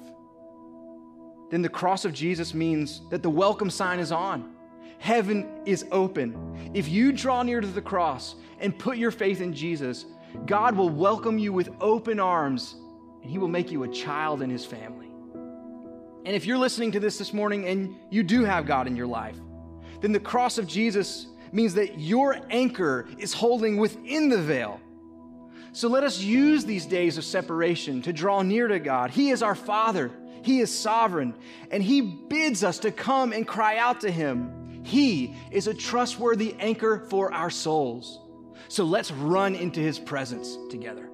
then 1.51 1.63
the 1.63 1.69
cross 1.69 2.05
of 2.05 2.13
Jesus 2.13 2.53
means 2.53 3.03
that 3.11 3.23
the 3.23 3.31
welcome 3.31 3.71
sign 3.71 4.01
is 4.01 4.13
on. 4.13 4.55
Heaven 4.99 5.49
is 5.65 5.87
open. 5.93 6.73
If 6.75 6.89
you 6.89 7.13
draw 7.13 7.43
near 7.43 7.61
to 7.61 7.67
the 7.67 7.81
cross 7.81 8.35
and 8.59 8.77
put 8.77 8.99
your 8.99 9.13
faith 9.13 9.41
in 9.41 9.55
Jesus, 9.55 10.07
God 10.45 10.77
will 10.77 10.91
welcome 10.91 11.39
you 11.39 11.53
with 11.53 11.71
open 11.81 12.19
arms 12.19 12.75
and 13.23 13.31
He 13.31 13.39
will 13.39 13.49
make 13.49 13.71
you 13.71 13.85
a 13.85 13.89
child 13.89 14.43
in 14.43 14.51
His 14.51 14.67
family. 14.67 15.07
And 16.25 16.35
if 16.35 16.47
you're 16.47 16.59
listening 16.59 16.93
to 16.93 17.01
this 17.01 17.17
this 17.17 17.33
morning 17.33 17.67
and 17.67 17.95
you 18.11 18.25
do 18.25 18.45
have 18.45 18.67
God 18.67 18.89
in 18.89 18.97
your 18.97 19.07
life, 19.07 19.37
then 20.01 20.13
the 20.13 20.21
cross 20.21 20.59
of 20.59 20.67
Jesus 20.67 21.29
means 21.53 21.75
that 21.75 21.99
your 21.99 22.41
anchor 22.51 23.07
is 23.19 23.33
holding 23.33 23.77
within 23.77 24.29
the 24.29 24.39
veil. 24.39 24.81
So 25.73 25.89
let 25.89 26.05
us 26.05 26.21
use 26.21 26.65
these 26.65 26.87
days 26.87 27.19
of 27.19 27.25
separation 27.25 28.03
to 28.03 28.13
draw 28.13 28.43
near 28.43 28.69
to 28.69 28.79
God. 28.79 29.11
He 29.11 29.31
is 29.31 29.43
our 29.43 29.55
Father. 29.55 30.11
He 30.43 30.61
is 30.61 30.77
sovereign, 30.77 31.35
and 31.71 31.83
He 31.83 32.01
bids 32.01 32.65
us 32.65 32.79
to 32.81 32.91
come 32.91 33.33
and 33.33 33.47
cry 33.47 33.77
out 33.77 34.01
to 34.03 34.11
Him. 34.11 34.83
He 34.85 35.35
is 35.51 35.67
a 35.67 35.75
trustworthy 35.75 36.55
anchor 36.59 37.07
for 37.11 37.33
our 37.33 37.51
souls. 37.51 38.21
So 38.69 38.85
let's 38.85 39.11
run 39.11 39.55
into 39.55 39.81
His 39.81 39.99
presence 39.99 40.57
together. 40.71 41.11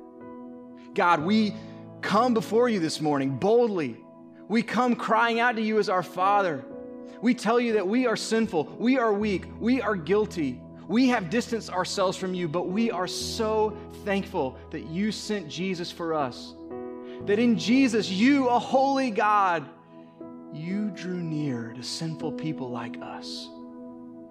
God, 0.95 1.23
we 1.23 1.55
come 2.01 2.35
before 2.35 2.69
you 2.69 2.81
this 2.81 3.01
morning 3.01 3.37
boldly. 3.37 3.97
We 4.47 4.63
come 4.63 4.95
crying 4.95 5.41
out 5.41 5.57
to 5.57 5.63
you 5.63 5.79
as 5.79 5.89
our 5.89 6.03
Father. 6.03 6.65
We 7.23 7.35
tell 7.35 7.59
you 7.59 7.73
that 7.75 7.89
we 7.89 8.07
are 8.07 8.17
sinful, 8.17 8.77
we 8.79 8.99
are 8.99 9.13
weak, 9.13 9.47
we 9.59 9.81
are 9.81 9.97
guilty. 9.97 10.61
We 10.89 11.09
have 11.09 11.31
distanced 11.31 11.71
ourselves 11.71 12.17
from 12.17 12.35
you, 12.35 12.49
but 12.49 12.69
we 12.69 12.91
are 12.91 13.07
so 13.07 13.77
thankful 14.05 14.59
that 14.71 14.87
you 14.87 15.13
sent 15.13 15.49
Jesus 15.49 15.91
for 15.91 16.15
us 16.15 16.55
that 17.27 17.39
in 17.39 17.59
Jesus, 17.59 18.11
you, 18.11 18.49
a 18.49 18.59
holy 18.59 19.11
God, 19.11 19.67
you 20.53 20.91
drew 20.91 21.23
near 21.23 21.73
to 21.73 21.83
sinful 21.83 22.33
people 22.33 22.71
like 22.71 22.97
us. 23.01 23.49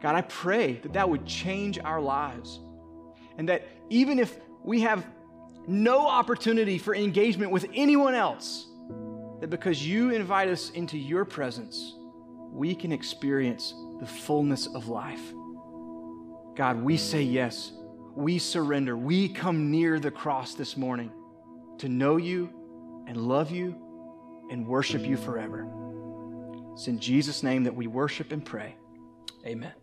God, 0.02 0.16
I 0.16 0.22
pray 0.22 0.74
that 0.84 0.94
that 0.94 1.10
would 1.10 1.26
change 1.26 1.80
our 1.80 2.00
lives. 2.00 2.60
And 3.38 3.50
that 3.50 3.68
even 3.90 4.20
if 4.20 4.38
we 4.64 4.82
have 4.82 5.06
no 5.66 6.08
opportunity 6.08 6.78
for 6.78 6.94
engagement 6.94 7.52
with 7.52 7.66
anyone 7.74 8.14
else, 8.14 8.68
that 9.40 9.50
because 9.50 9.86
you 9.86 10.12
invite 10.12 10.50
us 10.50 10.70
into 10.72 10.98
your 10.98 11.26
presence, 11.26 11.96
we 12.52 12.76
can 12.76 12.92
experience 12.92 13.74
the 14.00 14.06
fullness 14.06 14.68
of 14.68 14.88
life. 14.88 15.34
God, 16.56 16.82
we 16.82 16.98
say 16.98 17.22
yes. 17.22 17.72
We 18.16 18.38
surrender. 18.38 18.96
We 18.96 19.30
come 19.30 19.72
near 19.72 20.00
the 20.00 20.12
cross 20.12 20.54
this 20.54 20.78
morning 20.78 21.12
to 21.80 21.90
know 21.90 22.18
you 22.18 22.50
and 23.08 23.18
love 23.18 23.52
you 23.52 23.76
and 24.52 24.68
worship 24.68 25.04
you 25.04 25.18
forever. 25.18 25.68
It's 26.74 26.88
in 26.88 27.00
Jesus' 27.00 27.44
name 27.44 27.64
that 27.64 27.76
we 27.76 27.88
worship 27.88 28.32
and 28.32 28.44
pray. 28.44 28.76
Amen. 29.46 29.74